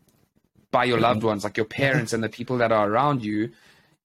by 0.72 0.82
your 0.82 0.98
loved 0.98 1.22
ones, 1.22 1.44
like 1.44 1.56
your 1.56 1.66
parents 1.66 2.12
and 2.12 2.24
the 2.24 2.28
people 2.28 2.58
that 2.58 2.72
are 2.72 2.90
around 2.90 3.24
you. 3.24 3.52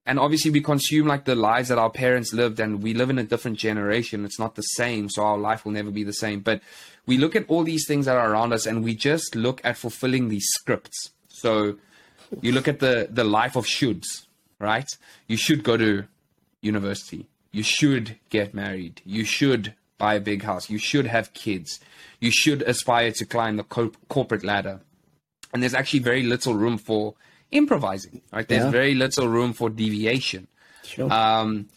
And 0.06 0.20
obviously 0.20 0.52
we 0.52 0.62
consume 0.62 1.08
like 1.08 1.26
the 1.26 1.34
lives 1.34 1.70
that 1.70 1.80
our 1.80 1.90
parents 1.90 2.34
lived 2.34 2.60
and 2.60 2.84
we 2.84 2.94
live 2.94 3.10
in 3.10 3.18
a 3.18 3.24
different 3.24 3.58
generation. 3.58 4.26
It's 4.26 4.38
not 4.38 4.54
the 4.54 4.62
same 4.62 5.10
so 5.10 5.24
our 5.24 5.40
life 5.40 5.66
will 5.66 5.72
never 5.72 5.90
be 5.90 6.04
the 6.04 6.14
same. 6.14 6.42
But 6.42 6.62
we 7.08 7.18
look 7.18 7.36
at 7.36 7.46
all 7.48 7.64
these 7.64 7.88
things 7.88 8.06
that 8.06 8.16
are 8.16 8.32
around 8.32 8.54
us 8.54 8.68
and 8.68 8.84
we 8.84 8.94
just 8.94 9.34
look 9.34 9.60
at 9.64 9.76
fulfilling 9.76 10.30
these 10.30 10.46
scripts. 10.52 11.10
So 11.30 11.78
you 12.42 12.52
look 12.52 12.68
at 12.68 12.80
the 12.80 13.08
the 13.10 13.24
life 13.24 13.56
of 13.56 13.66
shoulds 13.66 14.28
right 14.60 14.98
you 15.28 15.38
should 15.38 15.64
go 15.64 15.78
to 15.78 16.06
university 16.62 17.28
you 17.52 17.64
should 17.64 18.18
get 18.30 18.54
married 18.54 19.02
you 19.06 19.24
should 19.24 19.74
buy 19.98 20.16
a 20.16 20.20
big 20.20 20.44
house 20.44 20.70
you 20.70 20.78
should 20.78 21.08
have 21.08 21.34
kids 21.34 21.80
you 22.20 22.32
should 22.32 22.62
aspire 22.64 23.12
to 23.12 23.26
climb 23.26 23.58
the 23.58 23.64
co- 23.64 23.92
corporate 24.08 24.44
ladder 24.44 24.82
and 25.54 25.64
there's 25.64 25.74
actually 25.74 26.00
very 26.00 26.24
little 26.24 26.54
room 26.54 26.78
for 26.78 27.16
improvising. 27.52 28.22
Right? 28.32 28.48
There's 28.48 28.66
yeah. 28.66 28.72
very 28.72 28.96
little 28.96 29.28
room 29.28 29.54
for 29.54 29.70
deviation. 29.70 30.48
Sure. 30.84 31.12
Um, 31.12 31.70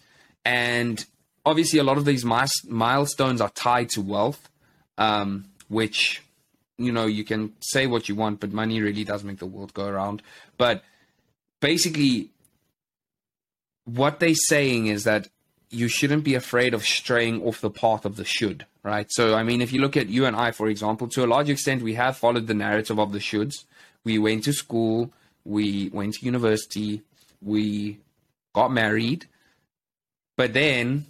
and 0.45 1.05
obviously, 1.45 1.79
a 1.79 1.85
lot 1.85 1.99
of 1.99 2.05
these 2.05 2.25
milestones 2.25 3.41
are 3.41 3.51
tied 3.51 3.91
to 3.91 4.01
wealth, 4.01 4.49
um, 4.99 5.47
which 5.69 6.23
you 6.79 6.93
know 6.93 7.07
you 7.07 7.25
can 7.25 7.53
say 7.61 7.87
what 7.87 8.09
you 8.09 8.15
want, 8.15 8.41
but 8.41 8.53
money 8.53 8.81
really 8.81 9.05
does 9.05 9.23
make 9.25 9.39
the 9.39 9.47
world 9.47 9.73
go 9.75 9.87
around. 9.87 10.23
But 10.59 10.83
basically, 11.61 12.31
what 13.85 14.21
they're 14.21 14.35
saying 14.35 14.87
is 14.87 15.05
that 15.05 15.29
you 15.71 15.89
shouldn't 15.89 16.25
be 16.25 16.35
afraid 16.35 16.75
of 16.75 16.85
straying 16.85 17.43
off 17.43 17.61
the 17.61 17.71
path 17.71 18.05
of 18.05 18.17
the 18.17 18.25
should, 18.25 18.67
right? 18.83 19.07
So, 19.11 19.35
I 19.35 19.43
mean, 19.43 19.63
if 19.63 19.73
you 19.73 19.81
look 19.81 19.97
at 19.97 20.09
you 20.09 20.27
and 20.27 20.37
I, 20.37 20.51
for 20.51 20.69
example, 20.69 21.09
to 21.09 21.25
a 21.25 21.27
large 21.27 21.49
extent, 21.49 21.83
we 21.83 21.95
have 21.95 22.17
followed 22.17 22.47
the 22.47 22.55
narrative 22.55 22.99
of 22.99 23.13
the 23.13 23.19
shoulds. 23.19 23.65
We 24.05 24.19
went 24.19 24.45
to 24.45 24.53
school, 24.53 25.13
we 25.45 25.89
went 25.93 26.15
to 26.15 26.27
university, 26.27 27.03
we 27.41 27.99
got 28.53 28.71
married, 28.71 29.27
but 30.37 30.53
then 30.53 31.07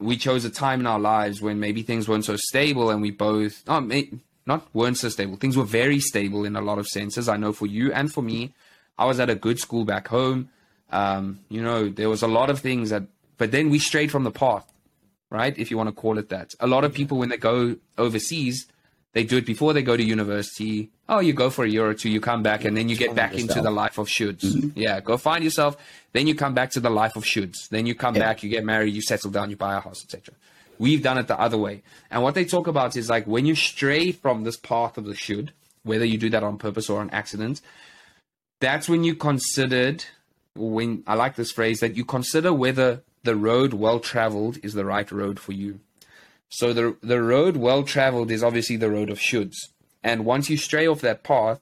we 0.00 0.16
chose 0.16 0.44
a 0.44 0.50
time 0.50 0.80
in 0.80 0.86
our 0.86 1.00
lives 1.00 1.40
when 1.40 1.58
maybe 1.58 1.82
things 1.82 2.08
weren't 2.08 2.24
so 2.24 2.36
stable 2.36 2.90
and 2.90 3.02
we 3.02 3.10
both 3.10 3.62
oh, 3.66 3.80
not 4.46 4.66
weren't 4.72 4.96
so 4.96 5.08
stable 5.08 5.36
things 5.36 5.56
were 5.56 5.64
very 5.64 5.98
stable 5.98 6.44
in 6.44 6.56
a 6.56 6.60
lot 6.60 6.78
of 6.78 6.86
senses 6.86 7.28
i 7.28 7.36
know 7.36 7.52
for 7.52 7.66
you 7.66 7.92
and 7.92 8.12
for 8.12 8.22
me 8.22 8.52
i 8.96 9.04
was 9.04 9.18
at 9.18 9.28
a 9.28 9.34
good 9.34 9.58
school 9.58 9.84
back 9.84 10.08
home 10.08 10.48
um, 10.90 11.40
you 11.48 11.62
know 11.62 11.88
there 11.88 12.08
was 12.08 12.22
a 12.22 12.28
lot 12.28 12.50
of 12.50 12.60
things 12.60 12.90
that 12.90 13.04
but 13.36 13.50
then 13.50 13.70
we 13.70 13.78
strayed 13.78 14.10
from 14.10 14.24
the 14.24 14.30
path 14.30 14.70
right 15.30 15.58
if 15.58 15.70
you 15.70 15.76
want 15.76 15.88
to 15.88 15.94
call 15.94 16.18
it 16.18 16.28
that 16.28 16.54
a 16.60 16.66
lot 16.66 16.84
of 16.84 16.92
people 16.92 17.18
when 17.18 17.28
they 17.28 17.36
go 17.36 17.76
overseas 17.96 18.66
they 19.18 19.24
do 19.24 19.38
it 19.38 19.46
before 19.46 19.72
they 19.72 19.82
go 19.82 19.96
to 19.96 20.02
university. 20.02 20.90
Oh, 21.08 21.20
you 21.20 21.32
go 21.32 21.48
for 21.50 21.64
a 21.64 21.68
year 21.68 21.86
or 21.86 21.94
two, 21.94 22.10
you 22.10 22.20
come 22.20 22.42
back, 22.42 22.64
and 22.64 22.76
then 22.76 22.88
you 22.88 22.96
get 22.96 23.14
back 23.14 23.32
yourself. 23.32 23.50
into 23.50 23.62
the 23.62 23.70
life 23.70 23.98
of 23.98 24.06
shoulds. 24.06 24.44
Mm-hmm. 24.44 24.78
Yeah, 24.78 25.00
go 25.00 25.16
find 25.16 25.42
yourself. 25.42 25.76
Then 26.12 26.26
you 26.26 26.34
come 26.34 26.54
back 26.54 26.70
to 26.72 26.80
the 26.80 26.90
life 26.90 27.16
of 27.16 27.24
shoulds. 27.24 27.68
Then 27.68 27.86
you 27.86 27.94
come 27.94 28.14
yeah. 28.14 28.22
back, 28.22 28.42
you 28.42 28.50
get 28.50 28.64
married, 28.64 28.94
you 28.94 29.02
settle 29.02 29.30
down, 29.30 29.50
you 29.50 29.56
buy 29.56 29.76
a 29.76 29.80
house, 29.80 30.04
etc. 30.04 30.34
We've 30.78 31.02
done 31.02 31.18
it 31.18 31.26
the 31.26 31.40
other 31.40 31.58
way. 31.58 31.82
And 32.10 32.22
what 32.22 32.34
they 32.34 32.44
talk 32.44 32.66
about 32.66 32.96
is 32.96 33.08
like 33.08 33.26
when 33.26 33.46
you 33.46 33.54
stray 33.54 34.12
from 34.12 34.44
this 34.44 34.56
path 34.56 34.98
of 34.98 35.04
the 35.06 35.14
should, 35.14 35.52
whether 35.82 36.04
you 36.04 36.18
do 36.18 36.30
that 36.30 36.44
on 36.44 36.58
purpose 36.58 36.90
or 36.90 37.00
on 37.00 37.10
accident, 37.10 37.60
that's 38.60 38.88
when 38.88 39.04
you 39.04 39.14
considered, 39.14 40.04
when 40.58 41.02
I 41.06 41.14
like 41.14 41.36
this 41.36 41.52
phrase, 41.52 41.80
that 41.80 41.96
you 41.96 42.04
consider 42.04 42.52
whether 42.52 43.02
the 43.22 43.36
road 43.36 43.72
well 43.72 44.00
traveled 44.00 44.58
is 44.62 44.74
the 44.74 44.84
right 44.84 45.10
road 45.10 45.38
for 45.38 45.52
you. 45.52 45.80
So 46.48 46.72
the 46.72 46.96
the 47.02 47.20
road 47.20 47.56
well 47.56 47.82
traveled 47.82 48.30
is 48.30 48.42
obviously 48.42 48.76
the 48.76 48.90
road 48.90 49.10
of 49.10 49.18
shoulds. 49.18 49.56
And 50.02 50.24
once 50.24 50.48
you 50.48 50.56
stray 50.56 50.86
off 50.86 51.00
that 51.02 51.22
path, 51.22 51.60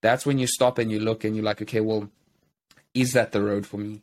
that's 0.00 0.26
when 0.26 0.38
you 0.38 0.46
stop 0.46 0.78
and 0.78 0.90
you 0.90 1.00
look 1.00 1.24
and 1.24 1.34
you're 1.34 1.44
like, 1.44 1.62
okay, 1.62 1.80
well, 1.80 2.10
is 2.94 3.12
that 3.12 3.32
the 3.32 3.42
road 3.42 3.66
for 3.66 3.78
me? 3.78 4.02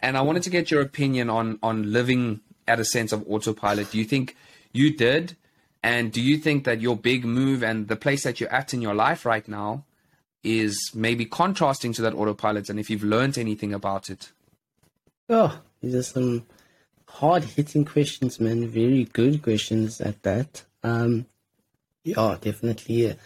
And 0.00 0.16
I 0.16 0.22
wanted 0.22 0.42
to 0.44 0.50
get 0.50 0.70
your 0.70 0.82
opinion 0.82 1.30
on 1.30 1.58
on 1.62 1.92
living 1.92 2.40
at 2.68 2.80
a 2.80 2.84
sense 2.84 3.12
of 3.12 3.24
autopilot. 3.28 3.90
Do 3.90 3.98
you 3.98 4.04
think 4.04 4.36
you 4.72 4.94
did? 4.94 5.36
And 5.82 6.12
do 6.12 6.20
you 6.20 6.36
think 6.38 6.64
that 6.64 6.80
your 6.80 6.96
big 6.96 7.24
move 7.24 7.62
and 7.62 7.88
the 7.88 7.96
place 7.96 8.22
that 8.22 8.40
you're 8.40 8.52
at 8.52 8.72
in 8.72 8.82
your 8.82 8.94
life 8.94 9.26
right 9.26 9.46
now 9.48 9.84
is 10.42 10.90
maybe 10.94 11.24
contrasting 11.24 11.92
to 11.92 12.02
that 12.02 12.14
autopilot 12.14 12.68
and 12.68 12.80
if 12.80 12.90
you've 12.90 13.04
learned 13.04 13.38
anything 13.38 13.72
about 13.72 14.10
it. 14.10 14.32
Oh, 15.28 15.60
these 15.80 15.94
are 15.94 16.02
some 16.02 16.46
hard 17.06 17.44
hitting 17.44 17.84
questions, 17.84 18.40
man. 18.40 18.66
Very 18.68 19.04
good 19.04 19.42
questions 19.42 20.00
at 20.00 20.22
that. 20.22 20.64
Um, 20.82 21.26
yeah, 22.04 22.36
definitely 22.40 23.06
a, 23.06 23.16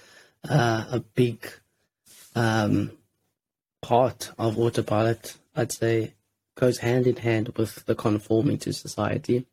uh, 0.48 0.84
a 0.90 1.00
big 1.00 1.48
um, 2.34 2.92
part 3.80 4.30
of 4.38 4.58
autopilot, 4.58 5.36
I'd 5.54 5.72
say, 5.72 6.12
goes 6.54 6.78
hand 6.78 7.06
in 7.06 7.16
hand 7.16 7.52
with 7.56 7.86
the 7.86 7.94
conforming 7.94 8.58
to 8.58 8.72
society. 8.72 9.46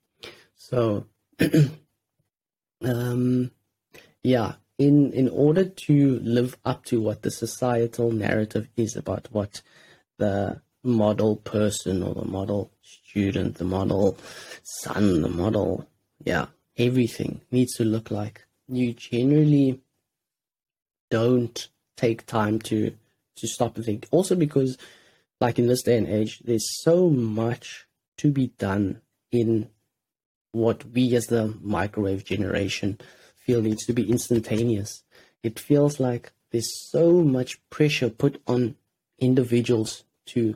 So, 0.55 1.05
um, 2.83 3.51
yeah, 4.21 4.53
in 4.83 5.13
in 5.13 5.29
order 5.29 5.63
to 5.63 6.19
live 6.19 6.57
up 6.65 6.83
to 6.85 7.01
what 7.01 7.21
the 7.21 7.31
societal 7.31 8.11
narrative 8.11 8.67
is 8.75 8.95
about 8.95 9.27
what 9.31 9.61
the 10.17 10.61
model 10.83 11.37
person 11.37 12.03
or 12.03 12.13
the 12.13 12.25
model 12.25 12.71
student, 12.81 13.55
the 13.55 13.63
model 13.63 14.17
son, 14.63 15.21
the 15.21 15.29
model, 15.29 15.87
yeah, 16.23 16.47
everything 16.77 17.41
needs 17.51 17.73
to 17.75 17.85
look 17.85 18.11
like. 18.11 18.45
You 18.67 18.93
generally 18.93 19.81
don't 21.09 21.67
take 21.95 22.25
time 22.25 22.59
to 22.59 22.93
to 23.37 23.47
stop 23.47 23.77
and 23.77 23.85
think. 23.85 24.07
Also 24.11 24.35
because 24.35 24.77
like 25.39 25.57
in 25.59 25.67
this 25.67 25.83
day 25.83 25.97
and 25.97 26.07
age, 26.07 26.39
there's 26.39 26.81
so 26.81 27.09
much 27.09 27.87
to 28.17 28.31
be 28.31 28.47
done 28.57 29.01
in 29.31 29.69
what 30.51 30.85
we 30.85 31.15
as 31.15 31.25
the 31.27 31.53
microwave 31.61 32.23
generation 32.23 32.99
feel 33.45 33.61
needs 33.61 33.85
to 33.85 33.93
be 33.93 34.09
instantaneous. 34.09 35.03
It 35.41 35.59
feels 35.59 35.99
like 35.99 36.31
there's 36.51 36.89
so 36.89 37.21
much 37.21 37.59
pressure 37.69 38.09
put 38.09 38.41
on 38.47 38.75
individuals 39.19 40.03
to 40.27 40.55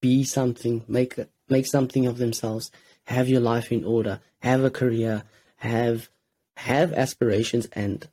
be 0.00 0.24
something, 0.24 0.84
make 0.86 1.18
make 1.48 1.66
something 1.66 2.06
of 2.06 2.18
themselves, 2.18 2.70
have 3.06 3.28
your 3.28 3.40
life 3.40 3.72
in 3.72 3.84
order, 3.84 4.20
have 4.40 4.62
a 4.64 4.70
career, 4.70 5.24
have 5.56 6.08
have 6.56 6.92
aspirations, 6.92 7.66
and 7.72 8.08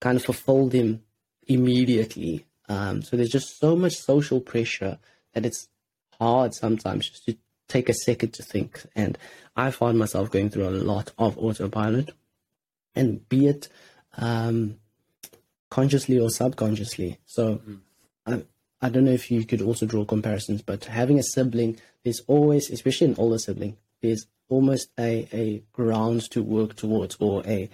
kind 0.00 0.16
of 0.16 0.24
fulfill 0.24 0.68
them 0.68 1.02
immediately. 1.46 2.44
Um, 2.68 3.02
so 3.02 3.16
there's 3.16 3.30
just 3.30 3.58
so 3.58 3.76
much 3.76 3.94
social 3.94 4.40
pressure 4.40 4.98
that 5.32 5.46
it's 5.46 5.68
hard 6.18 6.54
sometimes 6.54 7.08
just 7.08 7.26
to 7.26 7.36
take 7.68 7.88
a 7.88 7.94
second 7.94 8.32
to 8.34 8.42
think. 8.42 8.82
And 8.94 9.18
I 9.56 9.70
find 9.70 9.98
myself 9.98 10.30
going 10.30 10.50
through 10.50 10.68
a 10.68 10.70
lot 10.70 11.12
of 11.18 11.38
autopilot, 11.38 12.10
and 12.94 13.28
be 13.28 13.46
it 13.46 13.68
um, 14.16 14.76
consciously 15.70 16.18
or 16.18 16.30
subconsciously. 16.30 17.18
So 17.26 17.56
mm. 17.56 17.80
I, 18.26 18.42
I 18.80 18.88
don't 18.88 19.04
know 19.04 19.12
if 19.12 19.30
you 19.30 19.44
could 19.44 19.62
also 19.62 19.86
draw 19.86 20.04
comparisons, 20.04 20.62
but 20.62 20.84
having 20.84 21.18
a 21.18 21.22
sibling, 21.22 21.78
there's 22.02 22.20
always, 22.26 22.70
especially 22.70 23.08
an 23.08 23.16
older 23.18 23.38
sibling, 23.38 23.76
there's 24.02 24.26
almost 24.48 24.90
a, 24.98 25.26
a 25.32 25.62
ground 25.72 26.30
to 26.30 26.42
work 26.42 26.76
towards 26.76 27.16
or 27.18 27.42
a 27.46 27.70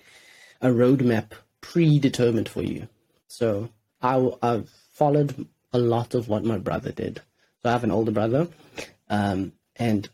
a 0.61 0.69
roadmap 0.69 1.33
predetermined 1.61 2.49
for 2.49 2.63
you. 2.63 2.89
So 3.29 3.71
I, 4.03 4.31
I've 4.43 4.69
followed 4.93 5.47
a 5.73 5.79
lot 5.79 6.15
of 6.15 6.29
what 6.29 6.45
my 6.45 6.59
brother 6.59 6.93
did. 6.93 7.23
So 7.63 7.69
I 7.69 7.73
have 7.73 7.85
an 7.85 7.91
older 7.91 8.13
brother, 8.13 8.49
um, 9.09 9.53
and 9.77 10.09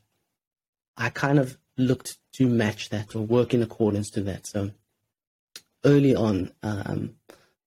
I 0.96 1.10
kind 1.10 1.38
of 1.38 1.58
looked 1.76 2.18
to 2.34 2.48
match 2.48 2.90
that 2.90 3.14
or 3.14 3.22
work 3.22 3.54
in 3.54 3.62
accordance 3.62 4.10
to 4.10 4.20
that. 4.22 4.46
So 4.46 4.70
early 5.86 6.14
on, 6.14 6.52
um, 6.62 7.14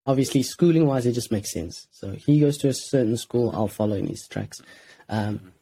obviously 0.06 0.44
schooling 0.44 0.86
wise, 0.86 1.06
it 1.06 1.14
just 1.14 1.32
makes 1.32 1.52
sense. 1.52 1.88
So 1.92 2.12
he 2.12 2.40
goes 2.40 2.58
to 2.60 2.68
a 2.68 2.74
certain 2.74 3.18
school, 3.18 3.52
I'll 3.54 3.68
follow 3.68 3.96
in 3.96 4.08
his 4.08 4.28
tracks. 4.30 4.58
Um, 5.08 5.54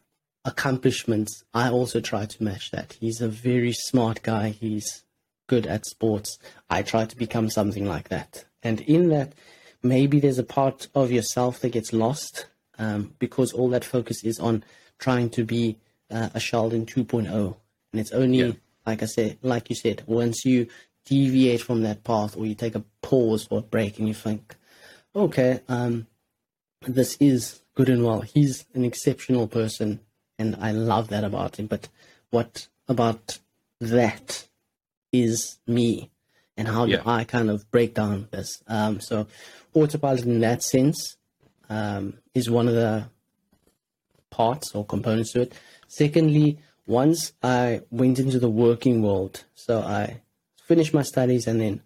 accomplishments, 0.44 1.44
I 1.54 1.70
also 1.70 2.00
try 2.00 2.26
to 2.26 2.44
match 2.44 2.72
that. 2.72 2.98
He's 3.00 3.22
a 3.22 3.28
very 3.28 3.74
smart 3.74 4.24
guy. 4.24 4.50
He's 4.50 5.04
good 5.48 5.68
at 5.68 5.86
sports. 5.86 6.38
I 6.70 6.82
try 6.82 7.06
to 7.06 7.16
become 7.16 7.50
something 7.50 7.86
like 7.86 8.10
that. 8.10 8.46
And 8.64 8.82
in 8.82 9.10
that, 9.10 9.34
maybe 9.84 10.20
there's 10.20 10.40
a 10.40 10.44
part 10.44 10.88
of 10.96 11.12
yourself 11.12 11.60
that 11.62 11.70
gets 11.70 11.94
lost 11.94 12.48
um, 12.78 13.14
because 13.20 13.54
all 13.54 13.70
that 13.70 13.86
focus 13.86 14.24
is 14.24 14.40
on 14.40 14.64
trying 15.00 15.30
to 15.32 15.44
be 15.44 15.78
uh, 16.12 16.30
a 16.34 16.40
Sheldon 16.40 16.86
2.0. 16.86 17.56
And 17.92 18.00
it's 18.00 18.12
only, 18.12 18.40
yeah. 18.40 18.52
like 18.86 19.04
I 19.04 19.06
said, 19.06 19.38
like 19.42 19.70
you 19.70 19.76
said, 19.76 20.04
once 20.06 20.46
you 20.46 20.68
deviate 21.08 21.62
from 21.62 21.82
that 21.84 22.04
path 22.04 22.36
or 22.38 22.46
you 22.46 22.54
take 22.54 22.76
a 22.76 22.84
pause 23.02 23.48
or 23.50 23.60
a 23.60 23.64
break 23.64 23.98
and 23.98 24.08
you 24.08 24.14
think, 24.14 24.56
okay, 25.16 25.62
um, 25.68 26.06
this 26.82 27.18
is 27.20 27.62
good 27.76 27.90
and 27.90 28.04
well. 28.04 28.22
He's 28.22 28.66
an 28.74 28.84
exceptional 28.84 29.48
person 29.48 30.02
and 30.38 30.56
I 30.60 30.72
love 30.72 31.08
that 31.10 31.24
about 31.24 31.58
him. 31.58 31.68
But 31.68 31.88
what 32.30 32.68
about 32.88 33.40
that 33.80 34.48
is 35.12 35.60
me? 35.66 36.12
And 36.58 36.68
how 36.68 36.86
yeah. 36.86 36.98
do 36.98 37.04
I 37.06 37.24
kind 37.24 37.50
of 37.50 37.70
break 37.72 37.94
down 37.94 38.28
this? 38.32 38.62
Um, 38.68 39.00
so, 39.00 39.28
autopilot 39.74 40.26
in 40.26 40.40
that 40.40 40.64
sense 40.64 41.18
um, 41.70 42.18
is 42.34 42.50
one 42.50 42.68
of 42.68 42.74
the 42.74 43.06
parts 44.32 44.74
or 44.74 44.84
components 44.84 45.34
to 45.34 45.42
it. 45.42 45.54
Secondly, 45.88 46.58
once 46.88 47.34
I 47.44 47.82
went 47.92 48.18
into 48.18 48.40
the 48.40 48.50
working 48.50 49.04
world, 49.04 49.44
so 49.54 49.82
I 49.82 50.22
finished 50.68 50.94
my 50.94 51.02
studies, 51.02 51.48
and 51.48 51.62
then 51.62 51.82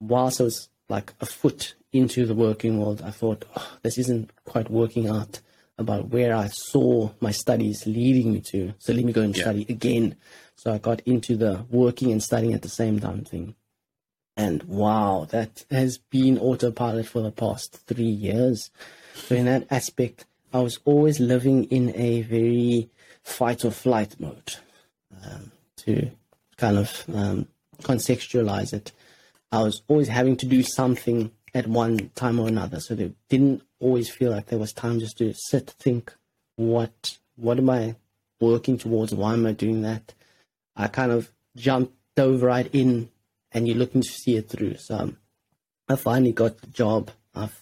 whilst 0.00 0.40
I 0.40 0.44
was 0.44 0.68
like 0.88 1.12
a 1.20 1.26
foot 1.26 1.74
into 1.92 2.26
the 2.26 2.34
working 2.34 2.78
world, 2.78 3.02
I 3.04 3.10
thought, 3.10 3.44
oh, 3.56 3.76
this 3.82 3.98
isn't 3.98 4.30
quite 4.44 4.70
working 4.70 5.08
out 5.08 5.40
about 5.76 6.08
where 6.08 6.34
I 6.34 6.48
saw 6.48 7.10
my 7.20 7.30
studies 7.30 7.86
leading 7.86 8.32
me 8.32 8.40
to. 8.52 8.74
So 8.78 8.92
let 8.92 9.04
me 9.04 9.12
go 9.12 9.22
and 9.22 9.36
yeah. 9.36 9.42
study 9.42 9.66
again. 9.68 10.16
So 10.56 10.72
I 10.72 10.78
got 10.78 11.00
into 11.00 11.36
the 11.36 11.66
working 11.70 12.12
and 12.12 12.22
studying 12.22 12.54
at 12.54 12.62
the 12.62 12.68
same 12.68 13.00
time 13.00 13.24
thing. 13.24 13.54
And 14.36 14.62
wow, 14.64 15.26
that 15.30 15.64
has 15.70 15.98
been 15.98 16.38
autopilot 16.38 17.06
for 17.06 17.22
the 17.22 17.30
past 17.30 17.86
three 17.86 18.04
years. 18.04 18.70
So 19.14 19.34
in 19.36 19.46
that 19.46 19.66
aspect, 19.70 20.26
I 20.52 20.60
was 20.60 20.80
always 20.84 21.20
living 21.20 21.64
in 21.64 21.94
a 21.94 22.22
very 22.22 22.90
fight 23.22 23.64
or 23.64 23.70
flight 23.70 24.16
mode. 24.18 24.56
Um, 25.24 25.52
to 25.76 26.10
kind 26.56 26.78
of 26.78 27.04
um, 27.12 27.48
contextualize 27.82 28.72
it, 28.72 28.92
I 29.52 29.62
was 29.62 29.82
always 29.88 30.08
having 30.08 30.36
to 30.38 30.46
do 30.46 30.62
something 30.62 31.30
at 31.54 31.66
one 31.66 32.10
time 32.14 32.40
or 32.40 32.48
another. 32.48 32.80
So 32.80 32.94
they 32.94 33.12
didn't 33.28 33.62
always 33.78 34.10
feel 34.10 34.30
like 34.30 34.46
there 34.46 34.58
was 34.58 34.72
time 34.72 34.98
just 34.98 35.18
to 35.18 35.32
sit, 35.34 35.70
think, 35.70 36.12
what 36.56 37.18
what 37.36 37.58
am 37.58 37.70
I 37.70 37.96
working 38.40 38.78
towards? 38.78 39.14
Why 39.14 39.32
am 39.32 39.46
I 39.46 39.52
doing 39.52 39.82
that? 39.82 40.14
I 40.76 40.88
kind 40.88 41.12
of 41.12 41.30
jumped 41.56 41.94
dove 42.16 42.42
right 42.42 42.68
in, 42.72 43.10
and 43.52 43.66
you're 43.66 43.76
looking 43.76 44.02
to 44.02 44.08
see 44.08 44.36
it 44.36 44.48
through. 44.48 44.76
So 44.78 44.96
um, 44.96 45.16
I 45.88 45.96
finally 45.96 46.32
got 46.32 46.58
the 46.58 46.68
job. 46.68 47.10
I've, 47.34 47.60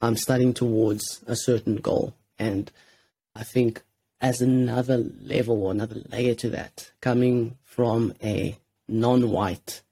I'm 0.00 0.16
studying 0.16 0.54
towards 0.54 1.22
a 1.26 1.36
certain 1.36 1.76
goal, 1.76 2.14
and 2.38 2.70
I 3.34 3.44
think 3.44 3.82
as 4.20 4.40
another 4.40 5.04
level 5.22 5.62
or 5.62 5.72
another 5.72 6.02
layer 6.10 6.34
to 6.34 6.50
that, 6.50 6.90
coming 7.00 7.58
from 7.64 8.14
a 8.22 8.56
non-white 8.88 9.82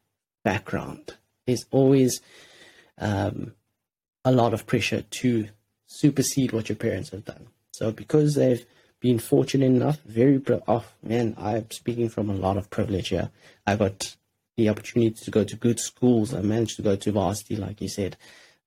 background, 0.44 1.14
there's 1.46 1.66
always 1.70 2.20
um, 2.98 3.54
a 4.24 4.32
lot 4.32 4.54
of 4.54 4.66
pressure 4.66 5.02
to 5.02 5.48
supersede 5.86 6.52
what 6.52 6.68
your 6.68 6.76
parents 6.76 7.10
have 7.10 7.24
done. 7.24 7.48
So 7.72 7.90
because 7.90 8.34
they've 8.34 8.64
been 9.00 9.18
fortunate 9.18 9.66
enough, 9.66 10.00
very 10.04 10.38
pro- 10.38 10.62
oh 10.68 10.84
man, 11.02 11.34
I'm 11.38 11.70
speaking 11.70 12.08
from 12.08 12.30
a 12.30 12.34
lot 12.34 12.56
of 12.56 12.70
privilege 12.70 13.08
here. 13.08 13.30
I 13.66 13.76
got 13.76 14.16
the 14.56 14.68
opportunity 14.68 15.16
to 15.24 15.30
go 15.30 15.44
to 15.44 15.56
good 15.56 15.80
schools. 15.80 16.34
I 16.34 16.40
managed 16.40 16.76
to 16.76 16.82
go 16.82 16.96
to 16.96 17.12
varsity, 17.12 17.56
like 17.56 17.80
you 17.80 17.88
said. 17.88 18.16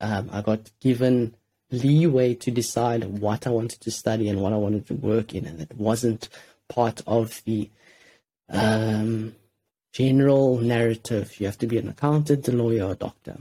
Um, 0.02 0.30
I 0.32 0.42
got 0.42 0.72
given 0.82 1.36
leeway 1.72 2.36
to 2.36 2.52
decide 2.52 3.06
what 3.06 3.48
I 3.48 3.50
wanted 3.52 3.82
to 3.82 3.92
study 3.92 4.30
and 4.30 4.42
what 4.42 4.54
I 4.54 4.58
wanted 4.58 4.88
to 4.88 4.94
work 4.94 5.34
in, 5.34 5.46
and 5.46 5.62
it 5.62 5.76
wasn't 5.76 6.30
part 6.68 7.02
of 7.08 7.42
the 7.46 7.70
um, 8.50 9.36
general 9.96 10.58
narrative. 10.58 11.40
You 11.40 11.46
have 11.46 11.58
to 11.60 11.68
be 11.68 11.78
an 11.78 11.88
accountant, 11.88 12.48
a 12.50 12.52
lawyer, 12.52 12.84
or 12.84 12.92
a 12.92 12.96
doctor. 12.96 13.38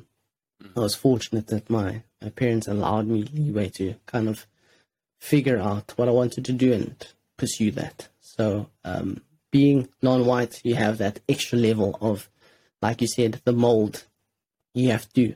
I 0.76 0.80
was 0.80 0.94
fortunate 0.94 1.48
that 1.48 1.68
my, 1.68 2.04
my 2.22 2.28
parents 2.28 2.68
allowed 2.68 3.08
me 3.08 3.24
leeway 3.24 3.70
to 3.70 3.96
kind 4.06 4.28
of 4.28 4.46
figure 5.18 5.58
out 5.58 5.92
what 5.96 6.08
I 6.08 6.12
wanted 6.12 6.44
to 6.44 6.52
do 6.52 6.72
and 6.72 6.94
pursue 7.36 7.72
that. 7.72 8.08
So, 8.20 8.68
um, 8.84 9.22
being 9.50 9.88
non 10.00 10.26
white, 10.26 10.60
you 10.64 10.76
have 10.76 10.98
that 10.98 11.18
extra 11.28 11.58
level 11.58 11.98
of, 12.00 12.30
like 12.80 13.00
you 13.00 13.08
said, 13.08 13.40
the 13.44 13.52
mold. 13.52 14.04
You 14.74 14.90
have 14.90 15.12
to 15.14 15.34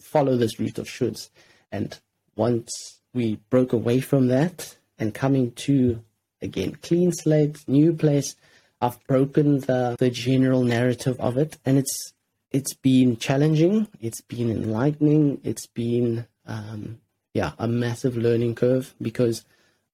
follow 0.00 0.36
this 0.36 0.58
route 0.58 0.78
of 0.78 0.86
shoulds. 0.86 1.28
And 1.70 1.98
once 2.34 3.00
we 3.12 3.40
broke 3.50 3.74
away 3.74 4.00
from 4.00 4.28
that 4.28 4.76
and 4.98 5.12
coming 5.12 5.52
to, 5.66 6.02
again, 6.40 6.76
clean 6.82 7.12
slate, 7.12 7.58
new 7.68 7.92
place, 7.92 8.36
I've 8.80 9.02
broken 9.06 9.60
the, 9.60 9.96
the 9.98 10.10
general 10.10 10.62
narrative 10.62 11.18
of 11.20 11.36
it. 11.36 11.58
And 11.64 11.78
it's 11.78 12.12
it's 12.52 12.74
been 12.74 13.16
challenging, 13.16 13.88
it's 14.00 14.20
been 14.20 14.50
enlightening, 14.50 15.40
it's 15.44 15.66
been 15.66 16.26
um, 16.46 17.00
yeah, 17.34 17.52
a 17.58 17.66
massive 17.68 18.16
learning 18.16 18.54
curve 18.54 18.94
because 19.00 19.44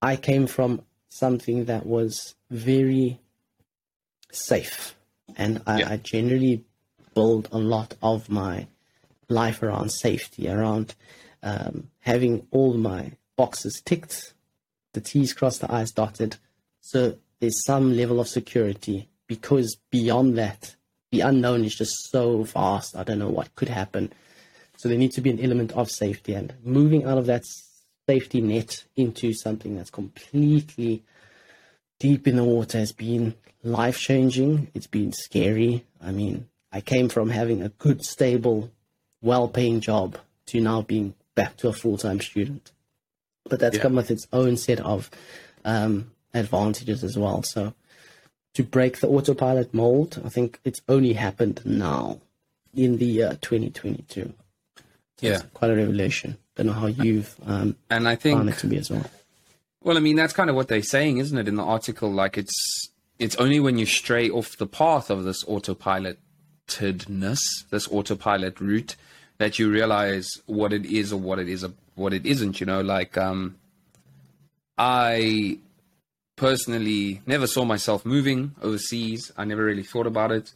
I 0.01 0.17
came 0.17 0.47
from 0.47 0.83
something 1.09 1.65
that 1.65 1.87
was 1.87 2.35
very 2.51 3.19
safe. 4.31 4.95
And 5.37 5.63
I, 5.67 5.81
Yeah. 5.81 5.91
I 5.93 5.97
generally 5.97 6.65
build 7.15 7.49
a 7.51 7.59
lot 7.59 7.97
of 8.03 8.29
my 8.29 8.67
life 9.29 9.63
around 9.63 9.91
safety, 9.91 10.49
around 10.49 10.95
um, 11.43 11.91
having 12.01 12.47
all 12.51 12.75
my 12.75 13.13
boxes 13.37 13.81
ticked, 13.85 14.35
the 14.93 15.01
T's 15.01 15.33
crossed, 15.33 15.63
the 15.63 15.73
I's 15.73 15.91
dotted. 15.91 16.37
So 16.81 17.17
there's 17.43 17.65
some 17.65 17.97
level 17.97 18.21
of 18.21 18.29
security 18.29 19.09
because 19.27 19.77
beyond 19.91 20.39
that, 20.39 20.77
the 21.11 21.21
unknown 21.23 21.65
is 21.65 21.75
just 21.75 22.09
so 22.11 22.45
vast. 22.45 22.95
I 22.97 23.03
don't 23.03 23.19
know 23.19 23.29
what 23.29 23.53
could 23.57 23.69
happen. 23.69 24.13
So 24.77 24.89
there 24.89 24.97
needs 24.97 25.17
to 25.17 25.21
be 25.21 25.31
an 25.31 25.41
element 25.41 25.73
of 25.73 25.91
safety 25.91 26.35
and 26.35 26.55
moving 26.63 27.05
out 27.05 27.19
of 27.19 27.27
that 27.27 27.43
safety 28.09 28.41
net 28.41 28.85
into 28.95 29.33
something 29.35 29.75
that's 29.75 29.91
completely 29.91 31.03
deep 31.99 32.29
in 32.29 32.37
the 32.37 32.45
water 32.45 32.79
has 32.79 32.93
been 32.93 33.35
life 33.65 33.99
changing. 33.99 34.69
It's 34.73 34.87
been 34.87 35.13
scary. 35.13 35.85
I 36.01 36.13
mean, 36.13 36.49
I 36.71 36.81
came 36.81 37.09
from 37.09 37.31
having 37.31 37.61
a 37.61 37.71
good, 37.71 38.05
stable, 38.05 38.71
well 39.21 39.49
paying 39.49 39.81
job 39.81 40.17
to 40.47 40.61
now 40.61 40.83
being 40.83 41.15
back 41.35 41.57
to 41.57 41.69
a 41.69 41.73
full 41.73 41.99
time 41.99 42.21
student. 42.21 42.71
But 43.49 43.59
that's 43.59 43.77
Yeah. 43.79 43.83
come 43.83 43.97
with 43.97 44.13
its 44.13 44.29
own 44.33 44.57
set 44.57 44.79
of 44.79 45.11
um, 45.65 46.13
advantages 46.35 47.05
as 47.05 47.19
well. 47.19 47.43
So 47.43 47.75
to 48.55 48.63
break 48.63 49.01
the 49.01 49.09
autopilot 49.09 49.73
mold, 49.73 50.21
I 50.25 50.29
think 50.29 50.61
it's 50.65 50.83
only 50.89 51.15
happened 51.15 51.61
now 51.65 52.21
in 52.75 52.99
the 52.99 53.07
year 53.07 53.39
2022. 53.41 54.23
So 54.23 54.33
Yeah. 55.21 55.35
It's 55.35 55.45
quite 55.55 55.71
a 55.71 55.77
revelation. 55.77 56.37
Don't 56.57 56.67
know 56.67 56.73
how 56.73 56.87
you've 56.87 57.35
um, 57.47 57.77
And 57.89 58.09
I 58.09 58.15
think, 58.17 58.39
found 58.39 58.51
it 58.51 58.59
to 58.59 58.67
be 58.67 58.77
as 58.77 58.91
well. 58.91 59.05
well, 59.83 59.97
I 59.97 60.01
mean, 60.01 60.17
that's 60.17 60.33
kind 60.33 60.51
of 60.51 60.57
what 60.57 60.69
they're 60.69 60.83
saying, 60.83 61.19
isn't 61.19 61.37
it, 61.39 61.49
in 61.49 61.57
the 61.57 61.63
article? 61.63 62.11
Like, 62.11 62.37
it's 62.37 62.55
it's 63.19 63.37
only 63.37 63.61
when 63.61 63.79
you 63.79 63.87
stray 63.87 64.29
off 64.29 64.57
the 64.57 64.67
path 64.67 65.09
of 65.11 65.25
this 65.25 65.45
autopilotedness, 65.45 67.41
this 67.71 67.89
autopilot 67.89 68.61
route, 68.61 68.97
that 69.39 69.59
you 69.59 69.71
realize 69.71 70.29
what 70.47 70.73
it 70.73 70.85
is 70.85 71.13
or 71.13 71.19
what 71.21 71.39
it 71.39 71.49
is, 71.49 71.65
what 71.95 72.13
it 72.13 72.27
isn't. 72.27 72.61
You 72.61 72.67
know, 72.67 72.81
like, 72.81 73.17
um, 73.17 73.57
I 74.77 75.59
personally 76.37 77.21
never 77.27 77.47
saw 77.47 77.65
myself 77.65 78.05
moving 78.05 78.55
overseas. 78.63 79.33
I 79.37 79.45
never 79.45 79.65
really 79.65 79.83
thought 79.83 80.07
about 80.07 80.33
it. 80.33 80.53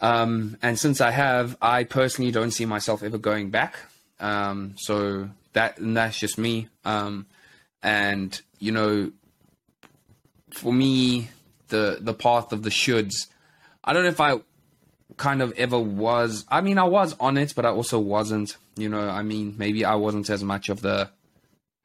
Um, 0.00 0.56
and 0.62 0.78
since 0.78 1.00
I 1.00 1.10
have, 1.10 1.56
I 1.60 1.84
personally 1.84 2.30
don't 2.30 2.52
see 2.52 2.66
myself 2.66 3.02
ever 3.02 3.18
going 3.18 3.50
back. 3.50 3.76
Um, 4.20 4.74
so 4.76 5.30
that 5.52 5.76
that's 5.78 6.18
just 6.18 6.38
me. 6.38 6.68
Um, 6.84 7.26
and 7.82 8.40
you 8.58 8.72
know, 8.72 9.12
for 10.50 10.72
me, 10.72 11.30
the 11.68 11.98
the 12.00 12.14
path 12.14 12.52
of 12.52 12.62
the 12.62 12.70
shoulds. 12.70 13.26
I 13.82 13.92
don't 13.92 14.02
know 14.02 14.10
if 14.10 14.20
I 14.20 14.40
kind 15.16 15.42
of 15.42 15.52
ever 15.52 15.78
was. 15.78 16.44
I 16.48 16.60
mean, 16.60 16.78
I 16.78 16.84
was 16.84 17.16
on 17.18 17.36
it, 17.36 17.54
but 17.56 17.64
I 17.64 17.70
also 17.70 17.98
wasn't. 17.98 18.56
You 18.76 18.88
know, 18.88 19.08
I 19.08 19.22
mean, 19.22 19.54
maybe 19.58 19.84
I 19.84 19.96
wasn't 19.96 20.30
as 20.30 20.44
much 20.44 20.68
of 20.68 20.80
the 20.82 21.10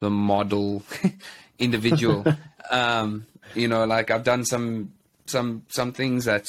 the 0.00 0.10
model 0.10 0.82
individual. 1.58 2.24
um, 2.70 3.26
you 3.54 3.68
know, 3.68 3.84
like 3.84 4.10
I've 4.10 4.24
done 4.24 4.44
some 4.44 4.92
some 5.26 5.64
some 5.68 5.92
things 5.92 6.24
that 6.24 6.46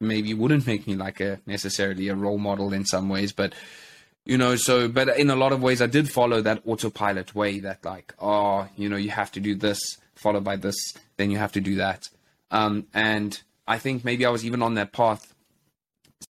maybe 0.00 0.34
wouldn't 0.34 0.66
make 0.66 0.86
me 0.86 0.94
like 0.94 1.20
a 1.20 1.40
necessarily 1.46 2.08
a 2.08 2.14
role 2.14 2.38
model 2.38 2.72
in 2.72 2.84
some 2.84 3.08
ways, 3.08 3.32
but 3.32 3.54
you 4.24 4.38
know, 4.38 4.56
so 4.56 4.88
but 4.88 5.16
in 5.18 5.30
a 5.30 5.36
lot 5.36 5.52
of 5.52 5.62
ways 5.62 5.82
I 5.82 5.86
did 5.86 6.10
follow 6.10 6.40
that 6.42 6.62
autopilot 6.66 7.34
way 7.34 7.60
that 7.60 7.84
like, 7.84 8.14
oh, 8.18 8.68
you 8.76 8.88
know, 8.88 8.96
you 8.96 9.10
have 9.10 9.32
to 9.32 9.40
do 9.40 9.54
this, 9.54 9.98
followed 10.14 10.44
by 10.44 10.56
this, 10.56 10.76
then 11.16 11.30
you 11.30 11.38
have 11.38 11.52
to 11.52 11.60
do 11.60 11.76
that. 11.76 12.08
Um, 12.50 12.86
and 12.94 13.40
I 13.66 13.78
think 13.78 14.04
maybe 14.04 14.24
I 14.24 14.30
was 14.30 14.44
even 14.44 14.62
on 14.62 14.74
that 14.74 14.92
path 14.92 15.34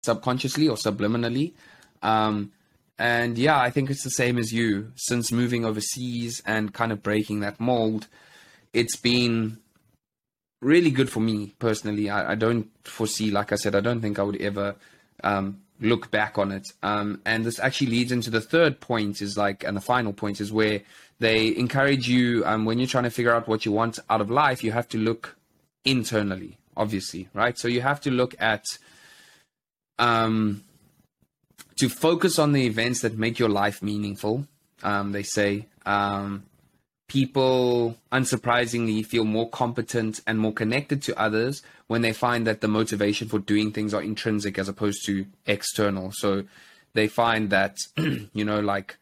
subconsciously 0.04 0.68
or 0.68 0.76
subliminally. 0.76 1.54
Um, 2.02 2.52
and 2.98 3.38
yeah, 3.38 3.60
I 3.60 3.70
think 3.70 3.90
it's 3.90 4.04
the 4.04 4.12
same 4.12 4.38
as 4.38 4.52
you. 4.52 4.92
Since 4.96 5.32
moving 5.32 5.66
overseas 5.66 6.42
and 6.46 6.74
kind 6.74 6.92
of 6.92 7.02
breaking 7.02 7.40
that 7.40 7.60
mold, 7.60 8.08
it's 8.72 8.96
been 8.96 9.58
really 10.62 10.92
good 10.92 11.10
for 11.10 11.20
me 11.20 11.54
personally. 11.60 12.10
I, 12.10 12.32
I 12.32 12.36
don't 12.36 12.70
foresee, 12.88 13.32
like 13.32 13.52
I 13.52 13.56
said, 13.56 13.76
I 13.76 13.82
don't 13.82 14.02
think 14.02 14.20
I 14.20 14.24
would 14.24 14.42
ever 14.42 14.76
um, 15.24 15.62
look 15.80 16.12
back 16.12 16.38
on 16.38 16.52
it. 16.52 16.68
Um, 16.82 17.22
and 17.26 17.46
this 17.46 17.60
actually 17.60 17.88
leads 17.88 18.12
into 18.12 18.30
the 18.30 18.42
third 18.42 18.80
point 18.80 19.22
is 19.22 19.38
like, 19.38 19.64
and 19.64 19.76
the 19.76 19.82
final 19.82 20.14
point 20.14 20.40
is 20.40 20.52
where 20.52 20.82
they 21.20 21.56
encourage 21.56 22.08
you 22.08 22.44
um, 22.46 22.66
when 22.66 22.80
you're 22.80 22.88
trying 22.88 23.04
to 23.04 23.10
figure 23.10 23.34
out 23.34 23.48
what 23.48 23.66
you 23.66 23.72
want 23.72 24.00
out 24.10 24.22
of 24.22 24.32
life, 24.32 24.64
you 24.64 24.72
have 24.72 24.88
to 24.90 24.98
look 24.98 25.36
internally, 25.86 26.58
obviously, 26.78 27.28
right? 27.34 27.58
So 27.58 27.68
you 27.68 27.82
have 27.82 28.02
to 28.02 28.12
look 28.12 28.36
at 28.40 28.66
um, 30.00 30.64
to 31.78 31.90
focus 31.90 32.40
on 32.40 32.54
the 32.54 32.66
events 32.66 33.02
that 33.02 33.18
make 33.18 33.40
your 33.40 33.50
life 33.50 33.82
meaningful. 33.82 34.48
Um, 34.84 35.12
they 35.12 35.24
say 35.24 35.68
um, 35.86 36.44
people, 37.08 37.98
unsurprisingly, 38.12 39.06
feel 39.06 39.24
more 39.24 39.50
competent 39.50 40.20
and 40.28 40.40
more 40.40 40.54
connected 40.54 41.02
to 41.04 41.20
others 41.20 41.62
when 41.88 42.02
they 42.02 42.14
find 42.14 42.46
that 42.48 42.62
the 42.62 42.68
motivation 42.68 43.28
for 43.28 43.40
doing 43.40 43.72
things 43.72 43.94
are 43.94 44.02
intrinsic 44.02 44.58
as 44.58 44.68
opposed 44.68 45.06
to 45.06 45.26
external. 45.46 46.12
So 46.14 46.44
they 46.94 47.08
find 47.08 47.50
that, 47.50 47.78
you 47.98 48.46
know, 48.46 48.60
like 48.60 48.98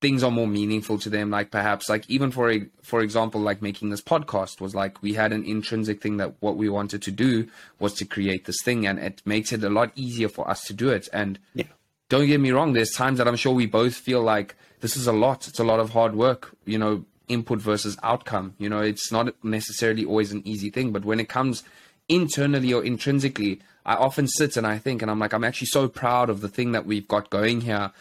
things 0.00 0.22
are 0.22 0.30
more 0.30 0.46
meaningful 0.46 0.98
to 0.98 1.08
them 1.08 1.30
like 1.30 1.50
perhaps 1.50 1.88
like 1.88 2.04
even 2.10 2.30
for 2.30 2.50
a, 2.50 2.66
for 2.82 3.00
example 3.00 3.40
like 3.40 3.62
making 3.62 3.88
this 3.88 4.02
podcast 4.02 4.60
was 4.60 4.74
like 4.74 5.00
we 5.02 5.14
had 5.14 5.32
an 5.32 5.42
intrinsic 5.44 6.02
thing 6.02 6.18
that 6.18 6.34
what 6.40 6.58
we 6.58 6.68
wanted 6.68 7.00
to 7.00 7.10
do 7.10 7.48
was 7.78 7.94
to 7.94 8.04
create 8.04 8.44
this 8.44 8.58
thing 8.62 8.86
and 8.86 8.98
it 8.98 9.22
makes 9.24 9.50
it 9.50 9.64
a 9.64 9.70
lot 9.70 9.90
easier 9.94 10.28
for 10.28 10.46
us 10.46 10.62
to 10.64 10.74
do 10.74 10.90
it 10.90 11.08
and 11.14 11.38
Yeah. 11.54 11.64
Don't 12.14 12.26
get 12.32 12.40
me 12.46 12.50
wrong 12.56 12.72
there's 12.72 12.94
times 13.02 13.18
that 13.18 13.26
i'm 13.28 13.40
sure 13.42 13.54
we 13.62 13.66
both 13.80 13.94
feel 14.08 14.22
like 14.22 14.54
this 14.84 14.98
is 14.98 15.06
a 15.06 15.12
lot. 15.12 15.48
It's 15.48 15.58
a 15.58 15.64
lot 15.64 15.80
of 15.80 15.90
hard 15.90 16.14
work 16.14 16.54
you 16.66 16.78
know 16.78 17.06
input 17.26 17.58
versus 17.58 17.96
outcome. 18.02 18.54
You 18.58 18.68
know 18.68 18.80
it's 18.80 19.10
not 19.10 19.34
necessarily 19.42 20.04
always 20.04 20.30
an 20.30 20.42
easy 20.44 20.68
thing 20.68 20.92
but 20.92 21.06
when 21.06 21.20
it 21.20 21.28
comes 21.30 21.62
internally 22.06 22.70
or 22.74 22.84
intrinsically 22.84 23.60
i 23.86 23.94
often 23.94 24.28
sit 24.28 24.58
and 24.58 24.66
i 24.66 24.76
think 24.76 25.00
and 25.00 25.10
i'm 25.10 25.18
like 25.18 25.32
i'm 25.32 25.42
actually 25.42 25.72
so 25.78 25.88
proud 25.88 26.28
of 26.28 26.42
the 26.42 26.50
thing 26.56 26.72
that 26.72 26.84
we've 26.84 27.08
got 27.08 27.30
going 27.30 27.62
here. 27.62 27.92